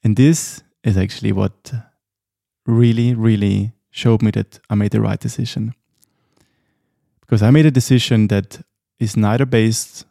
And 0.03 0.15
this 0.15 0.61
is 0.83 0.97
actually 0.97 1.31
what 1.31 1.73
really, 2.65 3.15
really 3.15 3.73
showed 3.93 4.23
me 4.23 4.31
that 4.31 4.59
I 4.69 4.75
made 4.75 4.91
the 4.91 4.99
right 4.99 5.19
decision. 5.19 5.75
Because 7.21 7.43
I 7.43 7.51
made 7.51 7.67
a 7.67 7.71
decision 7.71 8.27
that 8.27 8.65
is 8.99 9.15
neither 9.15 9.45
based 9.45 10.05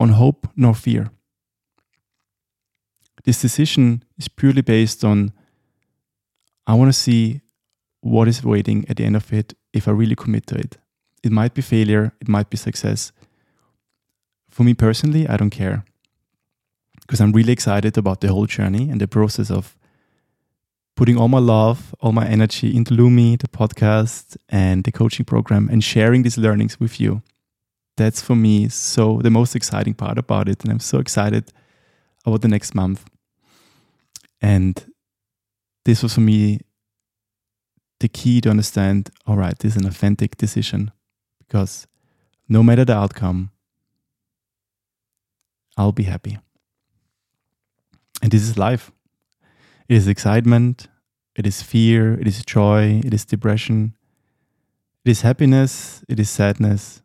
on 0.00 0.08
hope 0.08 0.48
nor 0.56 0.74
fear. 0.74 1.10
This 3.24 3.40
decision 3.40 4.02
is 4.18 4.28
purely 4.28 4.62
based 4.62 5.04
on 5.04 5.32
I 6.66 6.74
want 6.74 6.88
to 6.88 6.98
see 6.98 7.42
what 8.00 8.28
is 8.28 8.42
waiting 8.42 8.86
at 8.88 8.96
the 8.96 9.04
end 9.04 9.16
of 9.16 9.32
it 9.32 9.54
if 9.72 9.86
I 9.86 9.90
really 9.90 10.16
commit 10.16 10.46
to 10.46 10.54
it. 10.54 10.78
It 11.22 11.32
might 11.32 11.52
be 11.52 11.62
failure, 11.62 12.12
it 12.20 12.28
might 12.28 12.48
be 12.48 12.56
success. 12.56 13.12
For 14.48 14.64
me 14.64 14.72
personally, 14.72 15.28
I 15.28 15.36
don't 15.36 15.50
care 15.50 15.84
because 17.00 17.20
I'm 17.20 17.32
really 17.32 17.52
excited 17.52 17.98
about 17.98 18.22
the 18.22 18.28
whole 18.28 18.46
journey 18.46 18.88
and 18.90 19.00
the 19.00 19.08
process 19.08 19.50
of 19.50 19.76
putting 20.96 21.16
all 21.16 21.28
my 21.28 21.38
love, 21.38 21.94
all 22.00 22.12
my 22.12 22.26
energy 22.26 22.76
into 22.76 22.94
lumii, 22.94 23.38
the 23.40 23.48
podcast, 23.48 24.36
and 24.48 24.84
the 24.84 24.92
coaching 24.92 25.24
program, 25.24 25.68
and 25.70 25.82
sharing 25.82 26.22
these 26.22 26.38
learnings 26.38 26.78
with 26.78 27.00
you. 27.00 27.22
That's 27.96 28.20
for 28.20 28.36
me 28.36 28.68
so 28.68 29.20
the 29.22 29.30
most 29.30 29.54
exciting 29.54 29.94
part 29.94 30.18
about 30.18 30.48
it, 30.48 30.62
and 30.62 30.72
I'm 30.72 30.80
so 30.80 30.98
excited 30.98 31.52
about 32.24 32.42
the 32.42 32.48
next 32.48 32.74
month. 32.74 33.04
And 34.40 34.84
this 35.84 36.02
was 36.02 36.14
for 36.14 36.20
me 36.20 36.60
the 38.00 38.08
key 38.08 38.40
to 38.40 38.50
understand 38.50 39.10
all 39.26 39.36
right, 39.36 39.58
this 39.58 39.76
is 39.76 39.82
an 39.82 39.88
authentic 39.88 40.36
decision 40.36 40.90
because 41.38 41.86
no 42.48 42.62
matter 42.62 42.84
the 42.84 42.94
outcome, 42.94 43.50
I'll 45.76 45.92
be 45.92 46.04
happy. 46.04 46.38
And 48.22 48.30
this 48.30 48.42
is 48.42 48.56
life. 48.56 48.92
It 49.88 49.96
is 49.96 50.08
excitement, 50.08 50.88
it 51.36 51.46
is 51.46 51.62
fear, 51.62 52.14
it 52.14 52.26
is 52.26 52.44
joy, 52.44 53.02
it 53.04 53.12
is 53.12 53.24
depression, 53.24 53.94
it 55.04 55.10
is 55.10 55.20
happiness, 55.20 56.02
it 56.08 56.18
is 56.18 56.30
sadness. 56.30 57.02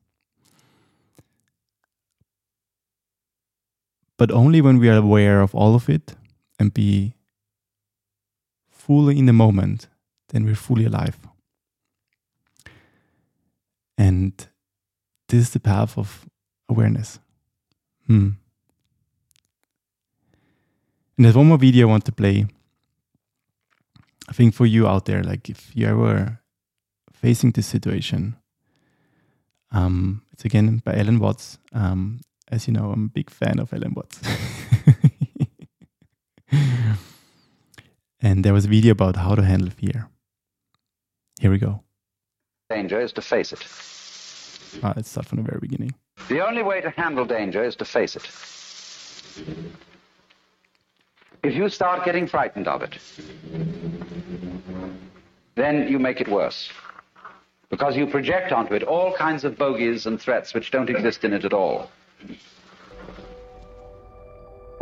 But 4.18 4.32
only 4.32 4.62
when 4.62 4.80
we 4.80 4.90
are 4.90 4.98
aware 4.98 5.42
of 5.42 5.54
all 5.56 5.76
of 5.76 5.90
it 5.90 6.16
and 6.58 6.74
be 6.74 7.16
fully 8.70 9.18
in 9.18 9.26
the 9.26 9.34
moment, 9.34 9.88
then 10.30 10.46
we're 10.46 10.56
fully 10.56 10.86
alive. 10.86 11.18
And 13.98 14.34
this 15.28 15.42
is 15.42 15.50
the 15.52 15.60
path 15.60 15.98
of 15.98 16.26
awareness. 16.70 17.20
Hmm. 18.08 18.30
And 21.18 21.26
there's 21.26 21.36
one 21.36 21.48
more 21.48 21.58
video 21.58 21.88
I 21.88 21.92
want 21.92 22.06
to 22.06 22.12
play. 22.14 22.48
I 24.30 24.32
think 24.32 24.54
for 24.54 24.68
you 24.68 24.88
out 24.88 25.06
there, 25.06 25.24
like 25.24 25.50
if 25.50 25.76
you 25.76 25.88
ever 25.88 26.40
facing 27.12 27.52
this 27.52 27.66
situation, 27.66 28.38
um, 29.72 30.22
it's 30.32 30.46
again 30.46 30.82
by 30.86 30.94
Alan 30.94 31.18
Watts. 31.20 31.58
Um, 31.74 32.22
as 32.52 32.68
you 32.68 32.74
know, 32.74 32.92
I'm 32.92 33.06
a 33.06 33.10
big 33.10 33.32
fan 33.32 33.60
of 33.60 33.74
Alan 33.74 33.96
Watts. 33.96 34.22
and 38.22 38.44
there 38.46 38.54
was 38.54 38.66
a 38.66 38.68
video 38.70 38.92
about 38.92 39.16
how 39.16 39.34
to 39.34 39.42
handle 39.44 39.72
fear. 39.72 40.08
Here 41.42 41.50
we 41.50 41.58
go. 41.58 41.82
Danger 42.70 43.02
is 43.02 43.12
to 43.14 43.22
face 43.22 43.52
it. 43.52 43.66
Uh, 44.84 44.94
let's 44.96 45.10
start 45.10 45.26
from 45.26 45.38
the 45.38 45.44
very 45.44 45.60
beginning. 45.60 45.96
The 46.28 46.46
only 46.46 46.62
way 46.62 46.82
to 46.82 46.92
handle 46.92 47.26
danger 47.26 47.64
is 47.64 47.76
to 47.78 47.86
face 47.86 48.16
it. 48.16 48.30
If 51.42 51.56
you 51.56 51.70
start 51.70 52.06
getting 52.06 52.28
frightened 52.28 52.68
of 52.68 52.84
it, 52.84 53.00
then 55.60 55.88
you 55.88 56.00
make 56.00 56.22
it 56.22 56.28
worse. 56.28 56.70
Because 57.70 57.96
you 57.96 58.08
project 58.08 58.52
onto 58.52 58.74
it 58.74 58.84
all 58.84 59.14
kinds 59.14 59.44
of 59.44 59.58
bogies 59.58 60.06
and 60.06 60.20
threats 60.20 60.54
which 60.54 60.72
don't 60.72 60.90
exist 60.90 61.24
in 61.24 61.34
it 61.34 61.46
at 61.46 61.54
all. 61.54 61.92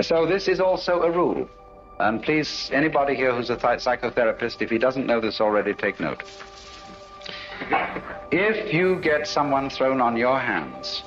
So 0.02 0.26
this 0.26 0.48
is 0.48 0.60
also 0.60 1.02
a 1.02 1.12
rule. 1.12 1.50
And 2.00 2.22
please, 2.22 2.70
anybody 2.72 3.16
here 3.16 3.34
who's 3.34 3.50
a 3.50 3.58
th- 3.58 3.80
psychotherapist, 3.80 4.62
if 4.62 4.70
he 4.70 4.78
doesn't 4.78 5.08
know 5.08 5.20
this 5.20 5.42
already, 5.42 5.74
take 5.74 6.00
note. 6.00 6.24
If 8.32 8.72
you 8.72 9.00
get 9.02 9.28
someone 9.28 9.70
thrown 9.70 10.00
on 10.00 10.16
your 10.16 10.40
hands 10.40 11.02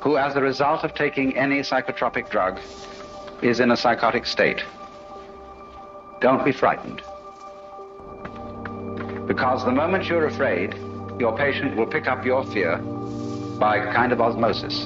who, 0.00 0.16
as 0.16 0.36
a 0.36 0.40
result 0.40 0.84
of 0.84 0.94
taking 0.94 1.36
any 1.36 1.60
psychotropic 1.60 2.30
drug, 2.30 2.60
is 3.42 3.58
in 3.58 3.72
a 3.72 3.76
psychotic 3.76 4.24
state, 4.24 4.62
don't 6.20 6.44
be 6.44 6.52
frightened. 6.52 7.02
Because 9.26 9.64
the 9.64 9.72
moment 9.72 10.06
you're 10.08 10.26
afraid, 10.26 10.74
your 11.18 11.36
patient 11.36 11.76
will 11.76 11.86
pick 11.86 12.06
up 12.06 12.24
your 12.24 12.44
fear 12.52 12.78
by 13.58 13.80
kind 13.92 14.12
of 14.12 14.20
osmosis 14.20 14.84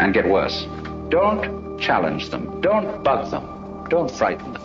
and 0.00 0.12
get 0.12 0.28
worse. 0.28 0.66
Don't 1.08 1.78
challenge 1.78 2.30
them. 2.30 2.60
Don't 2.60 3.02
bug 3.02 3.30
them. 3.30 3.86
Don't 3.88 4.10
frighten 4.10 4.52
them. 4.52 4.62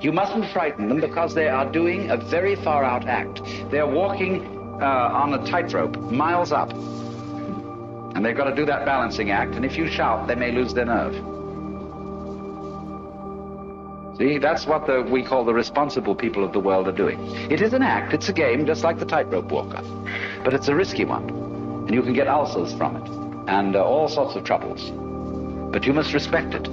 You 0.00 0.10
mustn't 0.10 0.50
frighten 0.52 0.88
them 0.88 1.00
because 1.00 1.34
they 1.34 1.48
are 1.48 1.70
doing 1.70 2.10
a 2.10 2.16
very 2.16 2.56
far 2.56 2.82
out 2.82 3.06
act. 3.06 3.40
They're 3.70 3.86
walking 3.86 4.44
uh, 4.82 4.84
on 4.84 5.34
a 5.34 5.46
tightrope, 5.46 5.96
miles 6.10 6.50
up. 6.50 6.72
And 6.72 8.24
they've 8.24 8.36
got 8.36 8.50
to 8.50 8.56
do 8.56 8.66
that 8.66 8.84
balancing 8.84 9.30
act, 9.30 9.54
and 9.54 9.64
if 9.64 9.76
you 9.76 9.86
shout, 9.88 10.26
they 10.26 10.34
may 10.34 10.50
lose 10.50 10.74
their 10.74 10.86
nerve. 10.86 11.14
See, 14.18 14.38
that's 14.38 14.66
what 14.66 14.86
the, 14.86 15.02
we 15.02 15.24
call 15.24 15.44
the 15.44 15.54
responsible 15.54 16.14
people 16.14 16.44
of 16.44 16.52
the 16.52 16.60
world 16.60 16.86
are 16.86 16.92
doing. 16.92 17.18
It 17.50 17.62
is 17.62 17.72
an 17.72 17.82
act, 17.82 18.12
it's 18.12 18.28
a 18.28 18.32
game, 18.32 18.66
just 18.66 18.84
like 18.84 18.98
the 18.98 19.06
tightrope 19.06 19.50
walker. 19.50 19.82
But 20.44 20.52
it's 20.52 20.68
a 20.68 20.74
risky 20.74 21.04
one. 21.04 21.28
And 21.30 21.94
you 21.94 22.02
can 22.02 22.12
get 22.12 22.28
ulcers 22.28 22.74
from 22.74 22.96
it, 22.96 23.08
and 23.48 23.74
uh, 23.74 23.82
all 23.82 24.08
sorts 24.08 24.36
of 24.36 24.44
troubles. 24.44 24.90
But 25.72 25.86
you 25.86 25.94
must 25.94 26.12
respect 26.12 26.54
it. 26.54 26.68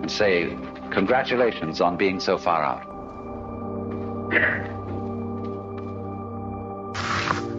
And 0.00 0.10
say, 0.10 0.58
congratulations 0.90 1.80
on 1.80 1.96
being 1.96 2.18
so 2.18 2.36
far 2.36 2.64
out. 2.64 2.82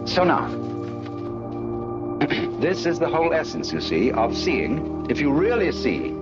So 0.06 0.22
now, 0.22 0.48
this 2.60 2.84
is 2.84 2.98
the 2.98 3.08
whole 3.08 3.32
essence, 3.32 3.72
you 3.72 3.80
see, 3.80 4.12
of 4.12 4.36
seeing, 4.36 5.06
if 5.08 5.18
you 5.18 5.32
really 5.32 5.72
see 5.72 6.14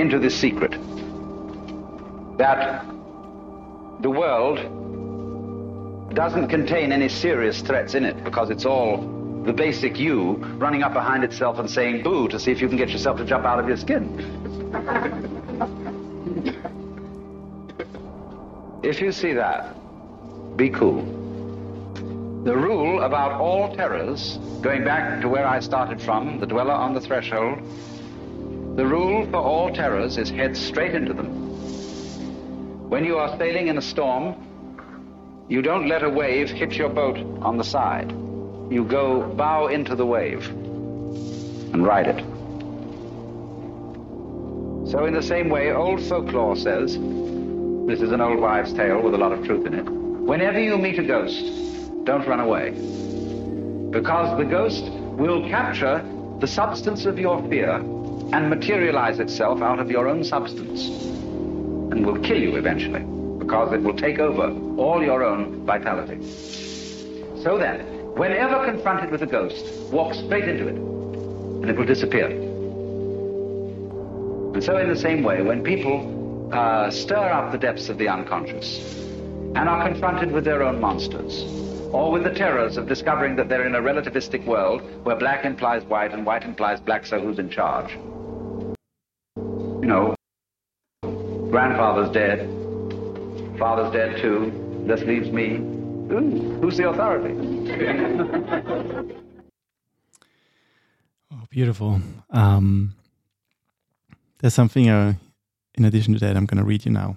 into 0.00 0.18
this 0.18 0.34
secret, 0.34 0.72
that 2.38 2.86
the 4.00 4.10
world 4.10 4.58
doesn't 6.14 6.48
contain 6.48 6.90
any 6.90 7.08
serious 7.08 7.60
threats 7.60 7.94
in 7.94 8.04
it 8.04 8.24
because 8.24 8.50
it's 8.50 8.64
all 8.64 8.96
the 9.44 9.52
basic 9.52 9.98
you 9.98 10.36
running 10.58 10.82
up 10.82 10.94
behind 10.94 11.22
itself 11.22 11.58
and 11.58 11.70
saying 11.70 12.02
boo 12.02 12.28
to 12.28 12.40
see 12.40 12.50
if 12.50 12.62
you 12.62 12.68
can 12.68 12.78
get 12.78 12.88
yourself 12.88 13.18
to 13.18 13.24
jump 13.24 13.44
out 13.44 13.58
of 13.58 13.68
your 13.68 13.76
skin. 13.76 14.18
if 18.82 19.00
you 19.00 19.12
see 19.12 19.34
that, 19.34 19.76
be 20.56 20.70
cool. 20.70 21.02
The 22.44 22.56
rule 22.56 23.02
about 23.02 23.38
all 23.38 23.76
terrors, 23.76 24.38
going 24.62 24.82
back 24.82 25.20
to 25.20 25.28
where 25.28 25.46
I 25.46 25.60
started 25.60 26.00
from, 26.00 26.40
the 26.40 26.46
dweller 26.46 26.72
on 26.72 26.94
the 26.94 27.00
threshold, 27.00 27.58
the 28.80 28.86
rule 28.86 29.26
for 29.26 29.36
all 29.36 29.70
terrors 29.70 30.16
is 30.16 30.30
head 30.30 30.56
straight 30.56 30.94
into 30.94 31.12
them. 31.12 32.88
When 32.88 33.04
you 33.04 33.18
are 33.18 33.36
sailing 33.36 33.68
in 33.68 33.76
a 33.76 33.82
storm, 33.82 35.44
you 35.50 35.60
don't 35.60 35.86
let 35.86 36.02
a 36.02 36.08
wave 36.08 36.48
hit 36.48 36.72
your 36.72 36.88
boat 36.88 37.18
on 37.42 37.58
the 37.58 37.62
side. 37.62 38.10
You 38.70 38.86
go 38.88 39.34
bow 39.34 39.66
into 39.66 39.94
the 39.94 40.06
wave 40.06 40.48
and 40.48 41.84
ride 41.84 42.06
it. 42.06 42.24
So, 44.90 45.04
in 45.04 45.12
the 45.12 45.22
same 45.22 45.50
way, 45.50 45.72
old 45.72 46.00
folklore 46.04 46.56
says 46.56 46.94
this 47.86 48.00
is 48.00 48.12
an 48.12 48.22
old 48.22 48.40
wives' 48.40 48.72
tale 48.72 49.02
with 49.02 49.12
a 49.12 49.18
lot 49.18 49.32
of 49.32 49.44
truth 49.44 49.66
in 49.66 49.74
it. 49.74 49.84
Whenever 49.84 50.58
you 50.58 50.78
meet 50.78 50.98
a 50.98 51.04
ghost, 51.04 51.44
don't 52.04 52.26
run 52.26 52.40
away. 52.40 52.70
Because 53.90 54.38
the 54.38 54.46
ghost 54.46 54.84
will 55.18 55.46
capture 55.50 56.02
the 56.38 56.46
substance 56.46 57.04
of 57.04 57.18
your 57.18 57.46
fear 57.50 57.84
and 58.32 58.48
materialize 58.48 59.18
itself 59.18 59.60
out 59.60 59.80
of 59.80 59.90
your 59.90 60.08
own 60.08 60.22
substance 60.22 60.86
and 61.92 62.06
will 62.06 62.18
kill 62.20 62.38
you 62.38 62.56
eventually 62.56 63.00
because 63.38 63.72
it 63.72 63.82
will 63.82 63.96
take 63.96 64.20
over 64.20 64.50
all 64.80 65.02
your 65.02 65.24
own 65.24 65.66
vitality. 65.66 66.22
So 67.42 67.58
then, 67.58 67.80
whenever 68.14 68.64
confronted 68.64 69.10
with 69.10 69.22
a 69.22 69.26
ghost, 69.26 69.90
walk 69.90 70.14
straight 70.14 70.48
into 70.48 70.68
it 70.68 70.76
and 70.76 71.68
it 71.68 71.76
will 71.76 71.86
disappear. 71.86 72.28
And 74.54 74.62
so, 74.62 74.76
in 74.78 74.88
the 74.88 74.96
same 74.96 75.22
way, 75.22 75.42
when 75.42 75.62
people 75.62 76.50
uh, 76.52 76.90
stir 76.90 77.16
up 77.16 77.50
the 77.50 77.58
depths 77.58 77.88
of 77.88 77.98
the 77.98 78.08
unconscious 78.08 78.78
and 79.56 79.68
are 79.68 79.88
confronted 79.88 80.30
with 80.30 80.44
their 80.44 80.62
own 80.62 80.80
monsters, 80.80 81.44
or 81.92 82.12
with 82.12 82.22
the 82.22 82.30
terrors 82.30 82.76
of 82.76 82.86
discovering 82.86 83.34
that 83.36 83.48
they're 83.48 83.66
in 83.66 83.74
a 83.74 83.80
relativistic 83.80 84.44
world 84.44 84.82
where 85.04 85.16
black 85.16 85.44
implies 85.44 85.82
white 85.84 86.12
and 86.12 86.24
white 86.24 86.44
implies 86.44 86.80
black, 86.80 87.04
so 87.04 87.20
who's 87.20 87.40
in 87.40 87.50
charge? 87.50 87.96
Know, 89.90 90.14
grandfather's 91.50 92.12
dead, 92.12 92.48
father's 93.58 93.92
dead 93.92 94.22
too, 94.22 94.84
this 94.86 95.00
leaves 95.00 95.30
me. 95.32 95.56
Ooh, 95.56 96.60
who's 96.60 96.76
the 96.76 96.88
authority? 96.90 97.34
Oh, 101.32 101.46
beautiful. 101.48 102.00
Um, 102.30 102.94
there's 104.38 104.54
something, 104.54 104.88
uh, 104.88 105.14
in 105.74 105.84
addition 105.84 106.14
to 106.14 106.20
that, 106.20 106.36
I'm 106.36 106.46
going 106.46 106.58
to 106.58 106.64
read 106.64 106.84
you 106.84 106.92
now. 106.92 107.16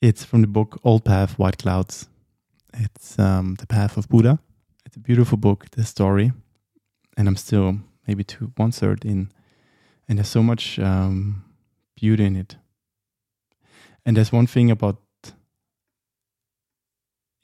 It's 0.00 0.24
from 0.24 0.40
the 0.40 0.46
book 0.46 0.80
Old 0.82 1.04
Path, 1.04 1.38
White 1.38 1.58
Clouds. 1.58 2.06
It's 2.74 3.18
um, 3.18 3.56
The 3.58 3.66
Path 3.66 3.96
of 3.98 4.08
Buddha. 4.08 4.38
It's 4.86 4.96
a 4.96 5.00
beautiful 5.00 5.36
book, 5.36 5.66
the 5.72 5.84
story. 5.84 6.32
And 7.18 7.28
I'm 7.28 7.36
still 7.36 7.78
maybe 8.06 8.24
to 8.24 8.52
one 8.56 8.72
third 8.72 9.04
in. 9.04 9.30
And 10.08 10.18
there's 10.18 10.28
so 10.28 10.42
much 10.42 10.78
um, 10.78 11.44
beauty 11.96 12.24
in 12.24 12.36
it. 12.36 12.56
And 14.04 14.16
there's 14.16 14.32
one 14.32 14.46
thing 14.46 14.70
about 14.70 14.98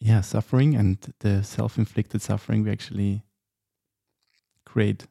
yeah, 0.03 0.21
suffering 0.21 0.75
and 0.75 0.99
the 1.21 1.45
self-inflicted 1.45 2.21
suffering 2.21 2.65
we 2.65 2.73
actually 2.73 3.23
create. 4.67 5.07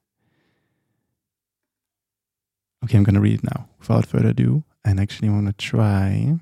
Okay, 2.83 2.97
I'm 2.97 3.03
gonna 3.03 3.21
read 3.21 3.35
it 3.35 3.43
now 3.43 3.69
without 3.79 4.05
further 4.05 4.29
ado, 4.29 4.63
and 4.83 4.99
actually 4.99 5.29
I 5.29 5.31
want 5.31 5.47
to 5.47 5.53
try. 5.53 6.37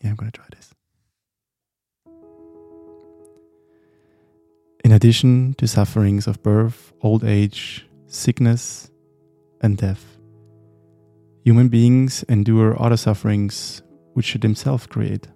Yeah, 0.00 0.10
I'm 0.10 0.16
gonna 0.16 0.30
try 0.30 0.44
this. 0.54 0.72
In 4.84 4.92
addition 4.92 5.54
to 5.54 5.66
sufferings 5.66 6.28
of 6.28 6.44
birth, 6.44 6.92
old 7.02 7.24
age, 7.24 7.88
sickness, 8.06 8.88
and 9.60 9.76
death, 9.76 10.15
human 11.46 11.68
beings 11.68 12.24
endure 12.28 12.74
other 12.82 12.96
sufferings 12.96 13.80
which 14.14 14.32
they 14.32 14.38
themselves 14.40 14.84
create. 14.88 15.28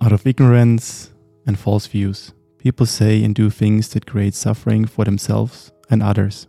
Out 0.00 0.10
of 0.10 0.26
ignorance 0.26 1.12
and 1.46 1.58
false 1.58 1.86
views, 1.86 2.32
people 2.56 2.86
say 2.86 3.22
and 3.22 3.34
do 3.34 3.50
things 3.50 3.90
that 3.90 4.06
create 4.06 4.32
suffering 4.32 4.86
for 4.86 5.04
themselves 5.04 5.70
and 5.90 6.02
others. 6.02 6.46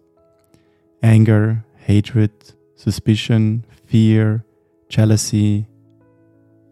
Anger, 1.03 1.65
hatred, 1.75 2.31
suspicion, 2.75 3.65
fear, 3.85 4.45
jealousy, 4.87 5.67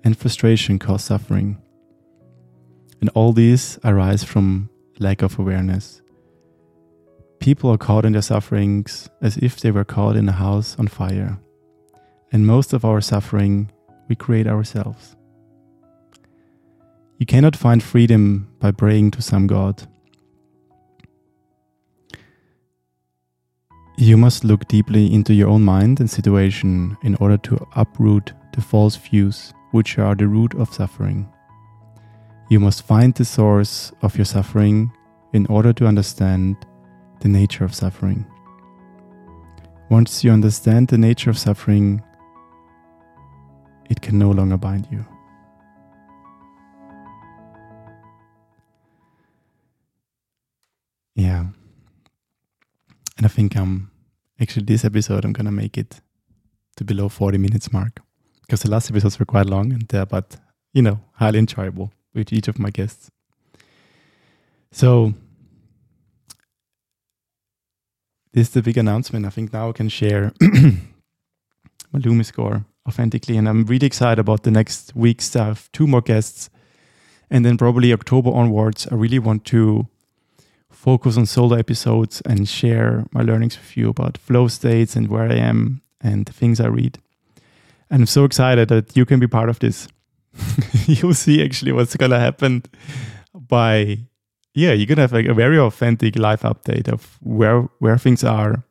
and 0.05 0.17
frustration 0.17 0.79
cause 0.79 1.03
suffering. 1.03 1.61
And 3.01 3.09
all 3.09 3.33
these 3.33 3.79
arise 3.83 4.23
from 4.23 4.69
lack 4.97 5.21
of 5.21 5.37
awareness. 5.39 6.01
People 7.39 7.71
are 7.71 7.77
caught 7.77 8.05
in 8.05 8.13
their 8.13 8.21
sufferings 8.21 9.09
as 9.21 9.37
if 9.37 9.59
they 9.59 9.71
were 9.71 9.85
caught 9.85 10.15
in 10.15 10.27
a 10.27 10.33
house 10.33 10.75
on 10.79 10.87
fire. 10.87 11.39
And 12.31 12.45
most 12.45 12.73
of 12.73 12.83
our 12.83 13.01
suffering 13.01 13.71
we 14.07 14.15
create 14.15 14.47
ourselves. 14.47 15.15
You 17.19 17.25
cannot 17.25 17.55
find 17.55 17.81
freedom 17.81 18.47
by 18.59 18.71
praying 18.71 19.11
to 19.11 19.21
some 19.21 19.47
God. 19.47 19.87
You 23.97 24.17
must 24.17 24.43
look 24.43 24.67
deeply 24.67 25.11
into 25.11 25.33
your 25.33 25.49
own 25.49 25.63
mind 25.63 25.99
and 25.99 26.09
situation 26.09 26.95
in 27.01 27.15
order 27.15 27.37
to 27.37 27.67
uproot 27.75 28.33
the 28.53 28.61
false 28.61 28.95
views 28.95 29.53
which 29.71 29.97
are 29.97 30.13
the 30.13 30.27
root 30.27 30.53
of 30.55 30.71
suffering. 30.71 31.27
You 32.49 32.59
must 32.59 32.85
find 32.85 33.13
the 33.15 33.25
source 33.25 33.91
of 34.01 34.15
your 34.15 34.25
suffering 34.25 34.91
in 35.33 35.47
order 35.47 35.73
to 35.73 35.87
understand 35.87 36.55
the 37.19 37.27
nature 37.27 37.65
of 37.65 37.73
suffering. 37.73 38.25
Once 39.89 40.23
you 40.23 40.31
understand 40.31 40.89
the 40.89 40.97
nature 40.97 41.29
of 41.29 41.37
suffering, 41.37 42.01
it 43.89 44.01
can 44.01 44.19
no 44.19 44.31
longer 44.31 44.57
bind 44.57 44.87
you. 44.91 45.05
Yeah. 51.15 51.45
And 53.17 53.25
I 53.25 53.29
think 53.29 53.55
um 53.55 53.89
actually 54.39 54.65
this 54.65 54.85
episode 54.85 55.25
I'm 55.25 55.33
gonna 55.33 55.51
make 55.51 55.77
it 55.77 56.01
to 56.75 56.83
below 56.83 57.09
40 57.09 57.37
minutes 57.37 57.73
mark. 57.73 57.99
Because 58.41 58.61
the 58.61 58.69
last 58.69 58.89
episodes 58.89 59.19
were 59.19 59.25
quite 59.25 59.47
long 59.47 59.73
and 59.73 59.87
they're 59.87 60.05
but 60.05 60.37
you 60.73 60.81
know, 60.81 60.99
highly 61.13 61.39
enjoyable 61.39 61.91
with 62.13 62.31
each 62.31 62.47
of 62.47 62.59
my 62.59 62.69
guests. 62.69 63.09
So 64.71 65.13
this 68.33 68.47
is 68.47 68.53
the 68.53 68.61
big 68.61 68.77
announcement. 68.77 69.25
I 69.25 69.29
think 69.29 69.53
now 69.53 69.69
I 69.69 69.73
can 69.73 69.89
share 69.89 70.33
my 70.41 71.99
lumii 71.99 72.25
score 72.25 72.65
authentically, 72.87 73.37
and 73.37 73.47
I'm 73.47 73.65
really 73.65 73.87
excited 73.87 74.19
about 74.19 74.43
the 74.43 74.51
next 74.51 74.95
weeks. 74.95 75.33
Have 75.33 75.71
two 75.71 75.87
more 75.87 76.01
guests, 76.01 76.49
and 77.29 77.45
then 77.45 77.57
probably 77.57 77.93
October 77.93 78.31
onwards, 78.31 78.87
I 78.91 78.95
really 78.95 79.19
want 79.19 79.45
to 79.45 79.87
focus 80.77 81.17
on 81.17 81.25
solo 81.25 81.55
episodes 81.55 82.21
and 82.21 82.47
share 82.47 83.05
my 83.11 83.21
learnings 83.21 83.57
with 83.57 83.75
you 83.75 83.89
about 83.89 84.17
flow 84.17 84.47
states 84.47 84.95
and 84.95 85.07
where 85.07 85.29
I 85.29 85.35
am 85.35 85.81
and 85.99 86.25
the 86.25 86.33
things 86.33 86.59
I 86.59 86.67
read. 86.67 86.99
And 87.89 88.03
I'm 88.03 88.07
so 88.07 88.25
excited 88.25 88.69
that 88.69 88.95
you 88.95 89.05
can 89.05 89.19
be 89.19 89.27
part 89.27 89.49
of 89.49 89.59
this. 89.59 89.87
You'll 90.85 91.13
see 91.13 91.43
actually 91.43 91.71
what's 91.71 91.95
gonna 91.95 92.19
happen 92.19 92.63
by 93.33 93.99
yeah, 94.57 94.73
you're 94.73 94.87
gonna 94.87 95.01
have 95.01 95.13
like 95.13 95.27
a 95.27 95.35
very 95.35 95.59
authentic 95.59 96.17
life 96.17 96.41
update 96.41 96.87
of 96.87 97.19
where 97.21 97.69
where 97.77 97.99
things 97.99 98.23
are 98.23 98.63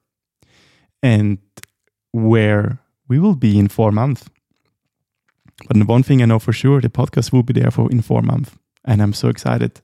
and 1.00 1.38
where 2.10 2.80
we 3.08 3.20
will 3.20 3.36
be 3.36 3.56
in 3.56 3.68
four 3.68 3.92
months. 3.92 4.28
But 5.68 5.78
the 5.78 5.84
one 5.84 6.02
thing 6.02 6.22
I 6.22 6.26
know 6.26 6.40
for 6.40 6.52
sure, 6.52 6.80
the 6.80 6.88
podcast 6.88 7.32
will 7.32 7.44
be 7.44 7.52
there 7.52 7.70
for 7.70 7.88
in 7.90 8.02
four 8.02 8.20
months, 8.20 8.50
and 8.84 9.00
I'm 9.00 9.12
so 9.12 9.28
excited 9.28 9.80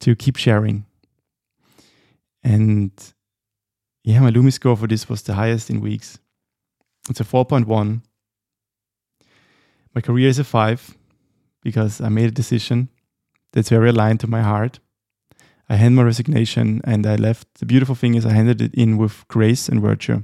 to 0.00 0.16
keep 0.16 0.36
sharing. 0.36 0.84
And 2.42 2.90
yeah, 4.02 4.18
my 4.18 4.32
lumii 4.32 4.52
score 4.52 4.76
for 4.76 4.88
this 4.88 5.08
was 5.08 5.22
the 5.22 5.34
highest 5.34 5.70
in 5.70 5.80
weeks. 5.80 6.18
It's 7.08 7.20
a 7.20 7.24
4.1. 7.24 8.02
My 9.94 10.00
career 10.00 10.28
is 10.28 10.40
a 10.40 10.44
five 10.44 10.96
because 11.62 12.00
I 12.00 12.08
made 12.08 12.28
a 12.28 12.32
decision 12.32 12.88
that's 13.52 13.68
very 13.68 13.90
aligned 13.90 14.20
to 14.20 14.26
my 14.26 14.42
heart. 14.42 14.80
I 15.68 15.76
hand 15.76 15.96
my 15.96 16.02
resignation 16.02 16.80
and 16.84 17.06
I 17.06 17.16
left. 17.16 17.54
The 17.54 17.66
beautiful 17.66 17.94
thing 17.94 18.14
is 18.14 18.26
I 18.26 18.32
handed 18.32 18.60
it 18.60 18.74
in 18.74 18.98
with 18.98 19.26
grace 19.28 19.68
and 19.68 19.80
virtue. 19.80 20.22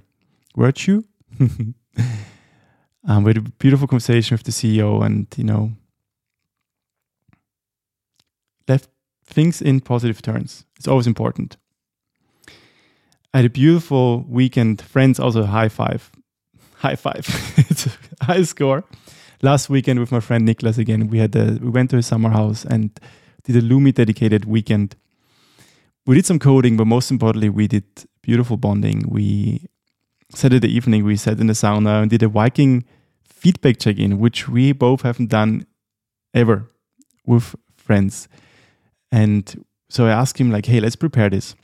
Virtue? 0.56 1.04
um, 1.40 3.24
we 3.24 3.30
had 3.30 3.38
a 3.38 3.42
beautiful 3.58 3.86
conversation 3.86 4.34
with 4.34 4.44
the 4.44 4.52
CEO 4.52 5.02
and, 5.02 5.26
you 5.36 5.44
know, 5.44 5.72
left 8.68 8.90
things 9.24 9.62
in 9.62 9.80
positive 9.80 10.20
turns. 10.20 10.64
It's 10.76 10.88
always 10.88 11.06
important. 11.06 11.56
I 13.32 13.38
had 13.38 13.46
a 13.46 13.50
beautiful 13.50 14.24
weekend. 14.28 14.82
Friends 14.82 15.20
also 15.20 15.44
high 15.44 15.68
five. 15.68 16.10
High 16.78 16.96
five. 16.96 17.26
it's 17.56 17.86
a 18.20 18.24
high 18.24 18.42
score. 18.42 18.84
Last 19.42 19.68
weekend 19.68 19.98
with 19.98 20.12
my 20.12 20.20
friend 20.20 20.46
Niklas 20.46 20.78
again, 20.78 21.08
we 21.08 21.18
had 21.18 21.34
a, 21.34 21.58
we 21.60 21.70
went 21.70 21.90
to 21.90 21.96
his 21.96 22.06
summer 22.06 22.30
house 22.30 22.64
and 22.64 22.90
did 23.52 23.64
a 23.64 23.66
lumii 23.66 23.94
dedicated 23.94 24.44
weekend. 24.44 24.96
We 26.06 26.14
did 26.14 26.26
some 26.26 26.38
coding, 26.38 26.76
but 26.76 26.86
most 26.86 27.10
importantly, 27.10 27.48
we 27.48 27.66
did 27.66 27.84
beautiful 28.22 28.56
bonding. 28.56 29.04
We 29.08 29.66
Saturday 30.34 30.68
evening 30.68 31.04
we 31.04 31.16
sat 31.16 31.40
in 31.40 31.46
the 31.46 31.54
sauna 31.54 32.02
and 32.02 32.10
did 32.10 32.22
a 32.22 32.28
Viking 32.28 32.84
feedback 33.24 33.78
check-in, 33.78 34.18
which 34.18 34.48
we 34.48 34.72
both 34.72 35.02
haven't 35.02 35.30
done 35.30 35.66
ever 36.34 36.70
with 37.26 37.54
friends. 37.76 38.28
And 39.10 39.64
so 39.88 40.06
I 40.06 40.10
asked 40.10 40.38
him 40.38 40.50
like, 40.50 40.66
"Hey, 40.66 40.80
let's 40.80 40.96
prepare 40.96 41.30
this." 41.30 41.54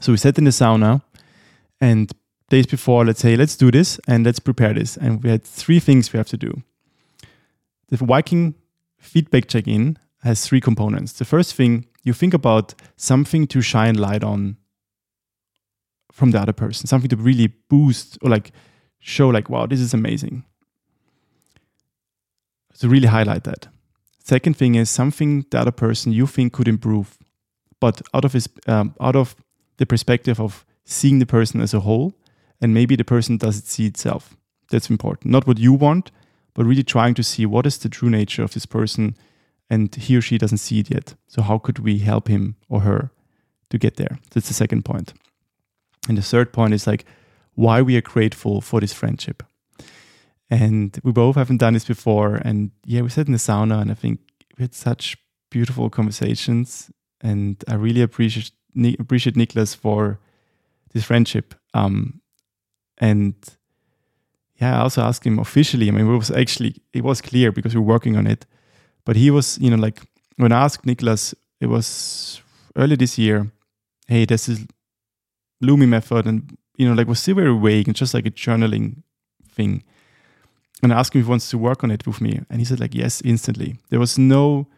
So 0.00 0.12
we 0.12 0.18
sat 0.18 0.38
in 0.38 0.44
the 0.44 0.50
sauna, 0.50 1.02
and 1.80 2.12
days 2.48 2.66
before, 2.66 3.04
let's 3.04 3.20
say, 3.20 3.36
let's 3.36 3.56
do 3.56 3.70
this 3.70 3.98
and 4.06 4.24
let's 4.26 4.40
prepare 4.40 4.74
this. 4.74 4.96
And 4.96 5.22
we 5.22 5.30
had 5.30 5.44
three 5.44 5.80
things 5.80 6.12
we 6.12 6.18
have 6.18 6.28
to 6.28 6.36
do. 6.36 6.62
The 7.88 7.96
Viking 7.96 8.54
feedback 8.98 9.48
check-in 9.48 9.96
has 10.22 10.46
three 10.46 10.60
components. 10.60 11.12
The 11.12 11.24
first 11.24 11.54
thing, 11.54 11.86
you 12.02 12.12
think 12.12 12.34
about 12.34 12.74
something 12.96 13.46
to 13.48 13.60
shine 13.60 13.94
light 13.94 14.22
on 14.22 14.56
from 16.12 16.30
the 16.32 16.40
other 16.40 16.52
person, 16.52 16.86
something 16.86 17.08
to 17.10 17.16
really 17.16 17.48
boost 17.68 18.18
or 18.22 18.30
like 18.30 18.52
show 18.98 19.28
like, 19.28 19.48
wow, 19.48 19.66
this 19.66 19.80
is 19.80 19.94
amazing. 19.94 20.44
So 22.74 22.88
really 22.88 23.08
highlight 23.08 23.44
that. 23.44 23.68
Second 24.22 24.56
thing 24.56 24.74
is 24.74 24.90
something 24.90 25.44
the 25.50 25.58
other 25.58 25.72
person 25.72 26.12
you 26.12 26.26
think 26.26 26.52
could 26.52 26.68
improve, 26.68 27.18
but 27.80 28.02
out 28.14 28.24
of 28.24 28.32
his 28.32 28.48
um, 28.66 28.94
out 29.00 29.16
of 29.16 29.34
the 29.78 29.86
perspective 29.86 30.40
of 30.40 30.64
seeing 30.84 31.18
the 31.18 31.26
person 31.26 31.60
as 31.60 31.74
a 31.74 31.80
whole, 31.80 32.14
and 32.60 32.74
maybe 32.74 32.96
the 32.96 33.04
person 33.04 33.38
doesn't 33.38 33.66
see 33.66 33.86
itself. 33.86 34.36
That's 34.70 34.90
important. 34.90 35.32
Not 35.32 35.46
what 35.46 35.58
you 35.58 35.72
want, 35.72 36.10
but 36.54 36.66
really 36.66 36.84
trying 36.84 37.14
to 37.14 37.22
see 37.22 37.46
what 37.46 37.66
is 37.66 37.78
the 37.78 37.88
true 37.88 38.10
nature 38.10 38.42
of 38.42 38.52
this 38.52 38.66
person, 38.66 39.16
and 39.70 39.94
he 39.94 40.16
or 40.16 40.20
she 40.20 40.36
doesn't 40.36 40.58
see 40.58 40.80
it 40.80 40.90
yet. 40.90 41.14
So 41.28 41.42
how 41.42 41.58
could 41.58 41.78
we 41.78 41.98
help 41.98 42.28
him 42.28 42.56
or 42.68 42.80
her 42.80 43.10
to 43.70 43.78
get 43.78 43.96
there? 43.96 44.18
That's 44.32 44.48
the 44.48 44.54
second 44.54 44.84
point. 44.84 45.14
And 46.08 46.18
the 46.18 46.22
third 46.22 46.52
point 46.52 46.74
is 46.74 46.86
like 46.86 47.04
why 47.54 47.80
we 47.80 47.96
are 47.96 48.02
grateful 48.02 48.60
for 48.60 48.80
this 48.80 48.92
friendship. 48.92 49.42
And 50.50 50.98
we 51.04 51.12
both 51.12 51.36
haven't 51.36 51.58
done 51.58 51.74
this 51.74 51.84
before. 51.84 52.34
And 52.44 52.72
yeah, 52.84 53.02
we 53.02 53.08
sat 53.08 53.26
in 53.26 53.32
the 53.32 53.38
sauna 53.38 53.80
and 53.80 53.90
I 53.90 53.94
think 53.94 54.18
we 54.58 54.64
had 54.64 54.74
such 54.74 55.16
beautiful 55.50 55.88
conversations. 55.88 56.90
And 57.20 57.62
I 57.68 57.74
really 57.74 58.02
appreciate 58.02 58.50
appreciate 58.98 59.36
Niklas 59.36 59.76
for 59.76 60.18
this 60.92 61.04
friendship. 61.04 61.54
Um, 61.74 62.20
and 62.98 63.34
yeah, 64.60 64.78
I 64.78 64.82
also 64.82 65.02
asked 65.02 65.24
him 65.24 65.38
officially. 65.38 65.88
I 65.88 65.92
mean, 65.92 66.06
it 66.06 66.16
was 66.16 66.30
actually 66.30 66.82
it 66.92 67.04
was 67.04 67.20
clear 67.20 67.52
because 67.52 67.74
we 67.74 67.80
were 67.80 67.86
working 67.86 68.16
on 68.16 68.26
it. 68.26 68.46
But 69.10 69.16
he 69.16 69.32
was, 69.32 69.58
you 69.58 69.70
know, 69.70 69.76
like 69.76 70.02
when 70.36 70.52
I 70.52 70.62
asked 70.62 70.86
Niklas, 70.86 71.34
it 71.60 71.66
was 71.66 72.40
early 72.76 72.94
this 72.94 73.18
year. 73.18 73.50
Hey, 74.06 74.24
this 74.24 74.48
is 74.48 74.68
lumii 75.60 75.88
method, 75.88 76.28
and 76.28 76.56
you 76.76 76.86
know, 76.86 76.94
like 76.94 77.08
was 77.08 77.18
still 77.18 77.34
very 77.34 77.58
vague 77.58 77.88
and 77.88 77.96
just 77.96 78.14
like 78.14 78.24
a 78.24 78.30
journaling 78.30 79.02
thing. 79.48 79.82
And 80.80 80.92
I 80.92 81.00
asked 81.00 81.12
him 81.12 81.22
if 81.22 81.26
he 81.26 81.28
wants 81.28 81.50
to 81.50 81.58
work 81.58 81.82
on 81.82 81.90
it 81.90 82.06
with 82.06 82.20
me, 82.20 82.42
and 82.48 82.60
he 82.60 82.64
said 82.64 82.78
like 82.78 82.94
yes, 82.94 83.20
instantly. 83.22 83.78
There 83.88 83.98
was 83.98 84.16
no 84.16 84.68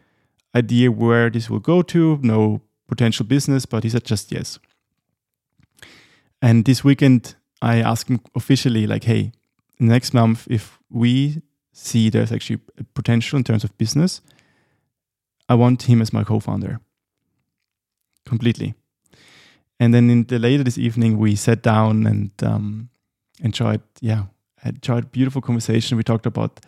idea 0.55 0.91
where 0.91 1.29
this 1.29 1.47
will 1.47 1.59
go 1.59 1.83
to, 1.83 2.17
no 2.23 2.61
potential 2.87 3.27
business, 3.27 3.67
but 3.67 3.83
he 3.83 3.91
said 3.91 4.03
just 4.03 4.31
yes. 4.31 4.57
And 6.41 6.65
this 6.65 6.83
weekend, 6.83 7.35
I 7.61 7.81
asked 7.81 8.09
him 8.09 8.19
officially, 8.33 8.87
like, 8.87 9.03
hey, 9.03 9.31
next 9.79 10.11
month, 10.11 10.47
if 10.49 10.79
we 10.89 11.43
see 11.73 12.09
there's 12.09 12.31
actually 12.31 12.59
potential 12.93 13.37
in 13.37 13.43
terms 13.43 13.63
of 13.63 13.77
business, 13.77 14.21
I 15.49 15.55
want 15.55 15.83
him 15.83 16.01
as 16.01 16.13
my 16.13 16.23
co-founder. 16.23 16.79
Completely. 18.25 18.75
And 19.79 19.93
then 19.93 20.09
in 20.09 20.23
the 20.23 20.39
later 20.39 20.63
this 20.63 20.77
evening, 20.77 21.17
we 21.17 21.35
sat 21.35 21.61
down 21.61 22.07
and 22.07 22.31
um, 22.41 22.89
enjoyed, 23.41 23.81
yeah, 23.99 24.25
enjoyed 24.63 25.11
beautiful 25.11 25.41
conversation. 25.41 25.97
We 25.97 26.03
talked 26.03 26.25
about 26.25 26.61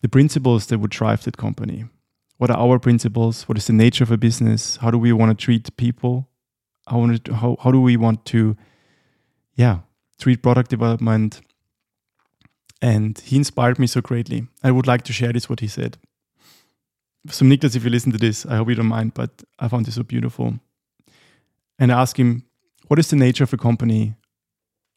the 0.00 0.08
principles 0.08 0.66
that 0.66 0.78
would 0.78 0.90
drive 0.90 1.22
that 1.24 1.36
company. 1.36 1.84
What 2.38 2.50
are 2.50 2.58
our 2.58 2.78
principles? 2.78 3.48
What 3.48 3.58
is 3.58 3.66
the 3.66 3.72
nature 3.72 4.02
of 4.02 4.10
a 4.10 4.16
business? 4.16 4.76
How 4.76 4.90
do 4.90 4.98
we 4.98 5.12
want 5.12 5.38
to 5.38 5.44
treat 5.44 5.74
people? 5.76 6.28
How, 6.88 7.08
how, 7.32 7.56
how 7.62 7.70
do 7.70 7.80
we 7.80 7.96
want 7.96 8.24
to, 8.26 8.56
yeah, 9.54 9.80
treat 10.18 10.42
product 10.42 10.70
development? 10.70 11.40
And 12.86 13.18
he 13.18 13.34
inspired 13.34 13.80
me 13.80 13.88
so 13.88 14.00
greatly. 14.00 14.46
I 14.62 14.70
would 14.70 14.86
like 14.86 15.02
to 15.02 15.12
share 15.12 15.32
this, 15.32 15.48
what 15.48 15.58
he 15.58 15.66
said. 15.66 15.98
So, 17.28 17.44
Niklas, 17.44 17.74
if 17.74 17.82
you 17.82 17.90
listen 17.90 18.12
to 18.12 18.18
this, 18.18 18.46
I 18.46 18.54
hope 18.54 18.68
you 18.68 18.76
don't 18.76 18.86
mind, 18.86 19.12
but 19.12 19.42
I 19.58 19.66
found 19.66 19.86
this 19.86 19.96
so 19.96 20.04
beautiful. 20.04 20.60
And 21.80 21.90
I 21.90 22.00
asked 22.00 22.16
him, 22.16 22.44
what 22.86 23.00
is 23.00 23.10
the 23.10 23.16
nature 23.16 23.42
of 23.42 23.52
a 23.52 23.56
company 23.56 24.14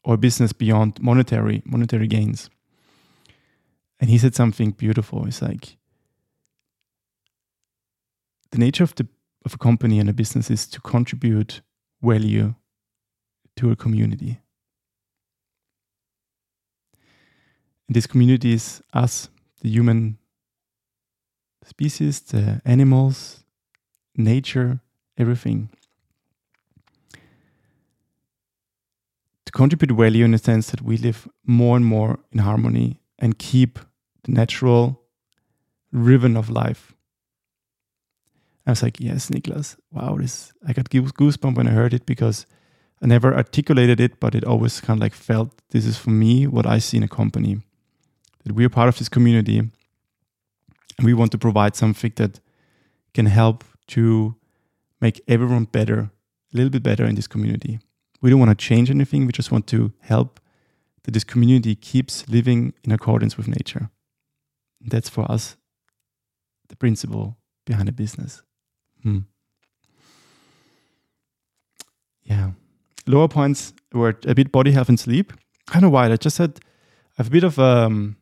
or 0.04 0.16
business 0.16 0.52
beyond 0.52 1.02
monetary 1.02 1.62
monetary 1.64 2.06
gains? 2.06 2.48
And 3.98 4.08
he 4.08 4.18
said 4.18 4.36
something 4.36 4.70
beautiful. 4.70 5.26
It's 5.26 5.42
like 5.42 5.76
the 8.52 8.58
nature 8.58 8.84
of 8.84 8.94
the 8.94 9.08
of 9.44 9.54
a 9.54 9.58
company 9.58 9.98
and 9.98 10.08
a 10.08 10.12
business 10.12 10.48
is 10.48 10.68
to 10.68 10.80
contribute 10.80 11.60
value 12.00 12.54
to 13.56 13.72
a 13.72 13.76
community. 13.76 14.38
Community 18.08 18.52
is 18.52 18.82
us, 18.92 19.28
the 19.62 19.68
human 19.68 20.18
species, 21.64 22.20
the 22.20 22.62
animals, 22.64 23.44
nature, 24.16 24.80
everything. 25.18 25.70
To 29.46 29.52
contribute 29.52 29.96
value 29.96 30.24
in 30.24 30.30
the 30.30 30.38
sense 30.38 30.70
that 30.70 30.82
we 30.82 30.96
live 30.96 31.28
more 31.44 31.76
and 31.76 31.84
more 31.84 32.20
in 32.30 32.38
harmony 32.38 33.00
and 33.18 33.38
keep 33.38 33.78
the 34.22 34.32
natural 34.32 35.00
rhythm 35.92 36.36
of 36.36 36.48
life. 36.48 36.94
I 38.66 38.70
was 38.70 38.82
like, 38.82 39.00
yes, 39.00 39.30
Niklas, 39.30 39.76
wow, 39.90 40.16
this 40.16 40.52
I 40.66 40.72
got 40.72 40.90
goose- 40.90 41.12
goosebump 41.12 41.56
when 41.56 41.66
I 41.66 41.72
heard 41.72 41.92
it 41.92 42.06
because 42.06 42.46
I 43.02 43.06
never 43.06 43.34
articulated 43.34 43.98
it, 43.98 44.20
but 44.20 44.34
it 44.34 44.44
always 44.44 44.80
kind 44.80 44.98
of 44.98 45.02
like 45.02 45.14
felt 45.14 45.50
this 45.70 45.86
is 45.86 45.96
for 45.96 46.10
me 46.10 46.46
what 46.46 46.66
I 46.66 46.78
see 46.78 46.98
in 46.98 47.02
a 47.02 47.08
company. 47.08 47.62
That 48.44 48.54
we 48.54 48.64
are 48.64 48.70
part 48.70 48.88
of 48.88 48.98
this 48.98 49.08
community 49.08 49.58
and 49.58 51.06
we 51.06 51.14
want 51.14 51.32
to 51.32 51.38
provide 51.38 51.76
something 51.76 52.12
that 52.16 52.40
can 53.14 53.26
help 53.26 53.64
to 53.88 54.36
make 55.00 55.20
everyone 55.26 55.64
better, 55.64 56.10
a 56.52 56.56
little 56.56 56.70
bit 56.70 56.82
better 56.82 57.04
in 57.04 57.14
this 57.14 57.26
community. 57.26 57.80
We 58.20 58.30
don't 58.30 58.38
want 58.38 58.50
to 58.50 58.66
change 58.68 58.90
anything, 58.90 59.26
we 59.26 59.32
just 59.32 59.50
want 59.50 59.66
to 59.68 59.92
help 60.00 60.40
that 61.04 61.12
this 61.12 61.24
community 61.24 61.74
keeps 61.74 62.28
living 62.28 62.74
in 62.84 62.92
accordance 62.92 63.36
with 63.36 63.48
nature. 63.48 63.90
That's 64.80 65.08
for 65.08 65.30
us 65.30 65.56
the 66.68 66.76
principle 66.76 67.36
behind 67.66 67.88
the 67.88 67.92
business. 67.92 68.42
Hmm. 69.02 69.20
Yeah. 72.22 72.52
Lower 73.06 73.28
points 73.28 73.72
were 73.92 74.16
a 74.26 74.34
bit 74.34 74.52
body 74.52 74.72
health 74.72 74.88
and 74.88 75.00
sleep. 75.00 75.32
I 75.68 75.74
don't 75.74 75.82
know 75.82 75.90
why. 75.90 76.10
I 76.10 76.16
just 76.16 76.38
had 76.38 76.60
I 77.18 77.22
have 77.22 77.28
a 77.28 77.30
bit 77.30 77.44
of 77.44 77.58
um, 77.58 78.16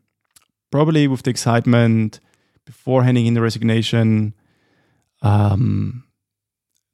probably 0.70 1.08
with 1.08 1.22
the 1.22 1.30
excitement 1.30 2.20
before 2.64 3.02
handing 3.02 3.26
in 3.26 3.34
the 3.34 3.40
resignation. 3.40 4.34
Um, 5.22 6.04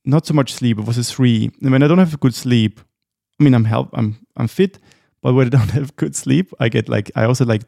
not 0.04 0.26
so 0.26 0.34
much 0.34 0.52
sleep. 0.52 0.78
It 0.78 0.86
was 0.86 0.98
a 0.98 1.04
three. 1.04 1.50
And 1.62 1.72
when 1.72 1.82
I 1.82 1.88
don't 1.88 1.98
have 1.98 2.14
a 2.14 2.18
good 2.18 2.34
sleep, 2.34 2.80
I 3.40 3.44
mean, 3.44 3.54
I'm 3.54 3.64
help. 3.64 3.90
I'm 3.92 4.26
I'm 4.36 4.48
fit, 4.48 4.78
but 5.22 5.34
when 5.34 5.46
I 5.46 5.50
don't 5.50 5.70
have 5.78 5.96
good 5.96 6.14
sleep, 6.14 6.52
I 6.60 6.68
get 6.68 6.88
like 6.88 7.10
I 7.16 7.24
also 7.24 7.44
like 7.44 7.62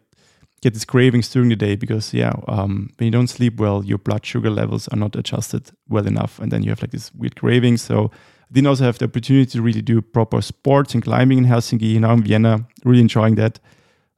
get 0.62 0.72
these 0.72 0.84
cravings 0.84 1.28
during 1.28 1.48
the 1.48 1.56
day 1.56 1.76
because 1.76 2.14
yeah, 2.14 2.32
um, 2.48 2.90
when 2.96 3.06
you 3.06 3.10
don't 3.10 3.28
sleep 3.28 3.58
well, 3.58 3.84
your 3.84 3.98
blood 3.98 4.24
sugar 4.24 4.50
levels 4.50 4.88
are 4.88 4.96
not 4.96 5.16
adjusted 5.16 5.70
well 5.88 6.06
enough, 6.06 6.38
and 6.38 6.50
then 6.52 6.62
you 6.62 6.70
have 6.70 6.82
like 6.82 6.92
this 6.92 7.12
weird 7.14 7.36
cravings. 7.36 7.82
So 7.82 8.10
I 8.12 8.52
didn't 8.52 8.68
also 8.68 8.84
have 8.84 8.98
the 8.98 9.06
opportunity 9.06 9.50
to 9.52 9.62
really 9.62 9.82
do 9.82 10.00
proper 10.00 10.40
sports 10.40 10.94
and 10.94 11.02
climbing 11.02 11.38
in 11.38 11.46
Helsinki. 11.46 11.98
Now 11.98 12.12
in 12.12 12.22
Vienna, 12.22 12.66
really 12.84 13.00
enjoying 13.00 13.34
that. 13.36 13.58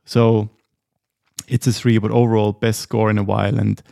So 0.05 0.51
it's 1.49 1.67
a 1.67 1.73
three, 1.73 1.99
but 1.99 2.11
overall 2.11 2.53
best 2.53 2.81
score 2.81 3.11
in 3.11 3.19
a 3.19 3.23
while. 3.23 3.59
And 3.59 3.83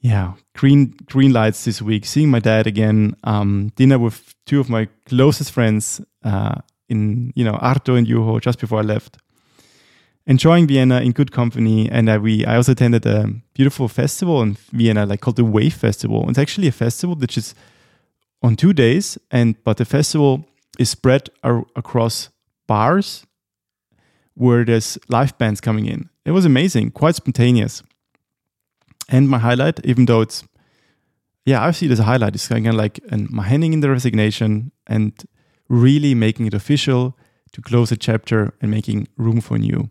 yeah, 0.00 0.34
green 0.54 0.94
green 1.06 1.32
lights 1.32 1.64
this 1.64 1.80
week. 1.80 2.04
Seeing 2.04 2.30
my 2.30 2.40
dad 2.40 2.66
again. 2.66 3.16
Um, 3.24 3.72
dinner 3.76 3.98
with 3.98 4.34
two 4.46 4.60
of 4.60 4.68
my 4.68 4.88
closest 5.06 5.52
friends 5.52 6.00
uh, 6.24 6.56
in 6.88 7.32
you 7.34 7.44
know 7.44 7.54
Arto 7.54 7.96
and 7.96 8.06
Juho 8.06 8.40
just 8.40 8.58
before 8.58 8.80
I 8.80 8.82
left. 8.82 9.18
Enjoying 10.24 10.68
Vienna 10.68 11.00
in 11.00 11.10
good 11.12 11.32
company, 11.32 11.90
and 11.90 12.08
uh, 12.08 12.18
we 12.22 12.44
I 12.46 12.56
also 12.56 12.72
attended 12.72 13.06
a 13.06 13.28
beautiful 13.54 13.88
festival 13.88 14.42
in 14.42 14.56
Vienna, 14.72 15.04
like 15.06 15.20
called 15.20 15.36
the 15.36 15.44
Wave 15.44 15.74
Festival. 15.74 16.28
It's 16.28 16.38
actually 16.38 16.68
a 16.68 16.72
festival 16.72 17.16
which 17.16 17.36
is 17.36 17.54
on 18.42 18.56
two 18.56 18.72
days, 18.72 19.18
and 19.30 19.56
but 19.64 19.78
the 19.78 19.84
festival 19.84 20.44
is 20.78 20.90
spread 20.90 21.28
ar- 21.42 21.66
across 21.74 22.28
bars 22.66 23.26
where 24.34 24.64
there's 24.64 24.98
live 25.08 25.36
bands 25.38 25.60
coming 25.60 25.86
in. 25.86 26.08
It 26.24 26.32
was 26.32 26.44
amazing, 26.44 26.92
quite 26.92 27.14
spontaneous. 27.14 27.82
And 29.08 29.28
my 29.28 29.38
highlight, 29.38 29.84
even 29.84 30.06
though 30.06 30.20
it's 30.20 30.44
yeah, 31.44 31.64
I 31.64 31.72
see 31.72 31.86
it 31.86 31.92
as 31.92 31.98
a 31.98 32.04
highlight. 32.04 32.34
It's 32.34 32.46
kind 32.46 32.66
of 32.68 32.74
like 32.74 33.00
an, 33.10 33.26
my 33.30 33.42
handing 33.42 33.72
in 33.72 33.80
the 33.80 33.90
resignation 33.90 34.70
and 34.86 35.12
really 35.68 36.14
making 36.14 36.46
it 36.46 36.54
official 36.54 37.16
to 37.52 37.60
close 37.60 37.90
a 37.90 37.96
chapter 37.96 38.54
and 38.60 38.70
making 38.70 39.08
room 39.16 39.40
for 39.40 39.58
new. 39.58 39.90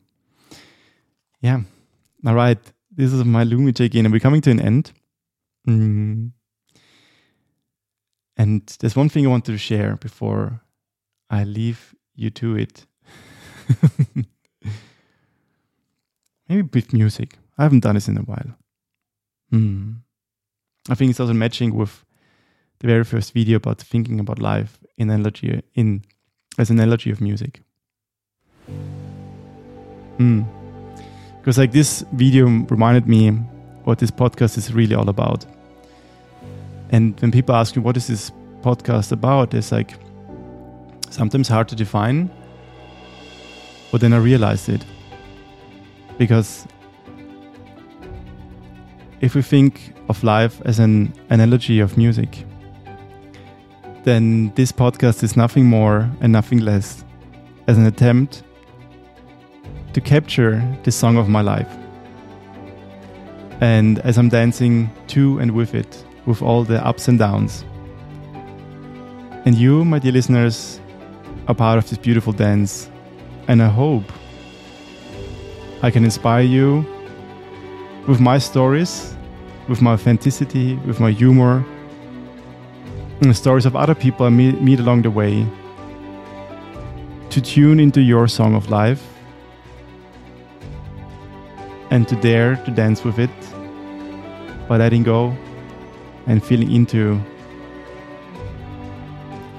Yeah. 1.42 1.62
All 2.26 2.36
right. 2.36 2.60
This 2.92 3.12
is 3.12 3.24
my 3.26 3.44
lumii 3.44 3.76
check 3.76 3.96
in, 3.96 4.06
and 4.06 4.14
we're 4.14 4.20
coming 4.20 4.42
to 4.42 4.52
an 4.52 4.60
end. 4.60 4.92
Mm. 5.68 6.32
And 8.38 8.78
there's 8.80 8.96
one 8.96 9.10
thing 9.10 9.26
I 9.26 9.30
want 9.30 9.46
to 9.46 9.58
share 9.58 9.96
before 9.98 10.62
I 11.30 11.44
leave 11.44 11.96
you 12.16 12.30
to 12.32 12.56
it. 12.56 12.86
Maybe 16.50 16.68
with 16.74 16.94
music. 16.94 17.38
I 17.58 17.64
haven't 17.64 17.82
done 17.82 17.96
this 17.96 18.08
in 18.08 18.18
a 18.18 18.22
while. 18.22 18.58
Hmm. 19.50 19.94
I 20.90 20.96
think 20.96 21.12
it's 21.12 21.20
also 21.20 21.34
matching 21.34 21.76
with 21.76 22.06
the 22.80 22.88
very 22.88 23.04
first 23.04 23.34
video 23.34 23.58
about 23.58 23.80
thinking 23.80 24.20
about 24.20 24.40
life 24.40 24.80
in 24.98 25.10
analogy 25.10 25.62
in 25.76 26.04
as 26.58 26.70
an 26.70 26.80
analogy 26.80 27.12
of 27.12 27.22
music. 27.22 27.62
Hmm. 30.18 30.42
Because 31.38 31.58
like 31.58 31.72
this 31.72 32.04
video 32.14 32.46
reminded 32.46 33.08
me 33.08 33.32
what 33.84 34.00
this 34.00 34.12
podcast 34.12 34.58
is 34.58 34.74
really 34.74 34.96
all 34.96 35.10
about. 35.10 35.46
And 36.92 37.20
when 37.20 37.32
people 37.32 37.56
ask 37.56 37.76
me 37.76 37.82
what 37.82 37.98
is 37.98 38.08
this 38.08 38.32
podcast 38.62 39.12
about, 39.12 39.54
it's 39.54 39.72
like 39.72 39.96
sometimes 41.10 41.48
hard 41.48 41.68
to 41.70 41.76
define. 41.76 42.30
But 43.92 44.02
then 44.02 44.14
I 44.14 44.18
realized 44.18 44.70
it. 44.70 44.86
Because 46.18 46.68
if 49.22 49.36
we 49.36 49.42
think 49.42 49.94
of 50.10 50.24
life 50.24 50.62
as 50.66 50.80
an 50.80 51.14
analogy 51.30 51.80
of 51.80 51.98
music, 51.98 52.46
then 54.04 54.52
this 54.56 54.72
podcast 54.72 55.24
is 55.24 55.38
nothing 55.38 55.66
more 55.66 56.10
and 56.22 56.32
nothing 56.32 56.60
less 56.60 57.06
as 57.68 57.78
an 57.78 57.86
attempt 57.86 58.44
to 59.94 60.02
capture 60.02 60.62
the 60.84 60.92
song 60.92 61.18
of 61.18 61.30
my 61.30 61.42
life. 61.42 61.72
And 63.62 64.00
as 64.00 64.18
I'm 64.18 64.30
dancing 64.30 64.90
to 65.08 65.40
and 65.40 65.52
with 65.52 65.76
it, 65.76 66.04
with 66.26 66.42
all 66.42 66.64
the 66.64 66.86
ups 66.86 67.08
and 67.08 67.20
downs. 67.20 67.64
And 69.46 69.56
you, 69.56 69.86
my 69.86 70.00
dear 70.00 70.12
listeners, 70.12 70.80
are 71.48 71.56
part 71.56 71.78
of 71.78 71.90
this 71.90 71.98
beautiful 71.98 72.34
dance. 72.34 72.91
And 73.48 73.62
I 73.62 73.68
hope. 73.68 74.04
I 75.84 75.90
can 75.90 76.04
inspire 76.04 76.44
you 76.44 76.86
with 78.08 78.20
my 78.20 78.38
stories, 78.38 79.16
with 79.68 79.82
my 79.82 79.94
authenticity, 79.94 80.76
with 80.86 81.00
my 81.00 81.12
humor, 81.12 81.66
and 83.22 83.30
the 83.30 83.34
stories 83.34 83.66
of 83.66 83.76
other 83.76 83.96
people 83.96 84.26
I 84.26 84.30
meet, 84.30 84.62
meet 84.62 84.80
along 84.80 85.04
the 85.04 85.12
way 85.12 85.46
to 87.30 87.42
tune 87.42 87.80
into 87.80 88.02
your 88.02 88.28
song 88.28 88.56
of 88.56 88.70
life 88.70 89.08
and 91.92 92.08
to 92.08 92.16
dare 92.16 92.56
to 92.66 92.72
dance 92.72 93.04
with 93.04 93.20
it 93.20 93.30
by 94.68 94.78
letting 94.78 95.04
go 95.04 95.36
and 96.28 96.44
feeling 96.44 96.72
into 96.72 97.16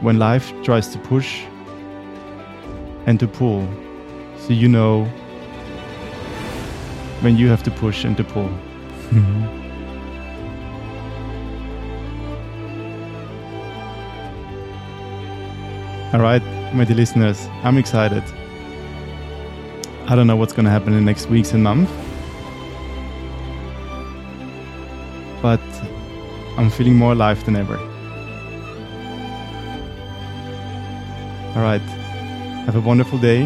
when 0.00 0.18
life 0.18 0.52
tries 0.62 0.88
to 0.88 0.98
push 0.98 1.44
and 3.06 3.18
to 3.20 3.26
pull 3.26 3.68
so 4.38 4.52
you 4.52 4.68
know 4.68 5.04
when 7.22 7.36
you 7.36 7.48
have 7.48 7.62
to 7.62 7.70
push 7.70 8.04
and 8.04 8.16
to 8.16 8.24
pull. 8.24 8.48
Mm-hmm. 9.10 9.60
All 16.14 16.20
right, 16.20 16.42
my 16.74 16.84
dear 16.84 16.96
listeners, 16.96 17.48
I'm 17.62 17.78
excited. 17.78 18.22
I 20.08 20.16
don't 20.16 20.26
know 20.26 20.36
what's 20.36 20.52
going 20.52 20.64
to 20.64 20.70
happen 20.70 20.92
in 20.92 20.98
the 20.98 21.04
next 21.04 21.30
weeks 21.30 21.52
and 21.52 21.62
months, 21.62 21.90
but 25.40 25.60
I'm 26.58 26.70
feeling 26.70 26.96
more 26.96 27.12
alive 27.12 27.42
than 27.44 27.56
ever. 27.56 27.78
All 31.54 31.62
right, 31.62 31.80
have 32.66 32.76
a 32.76 32.80
wonderful 32.80 33.18
day 33.18 33.42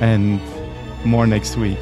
and 0.00 0.40
more 1.04 1.26
next 1.26 1.56
week. 1.56 1.78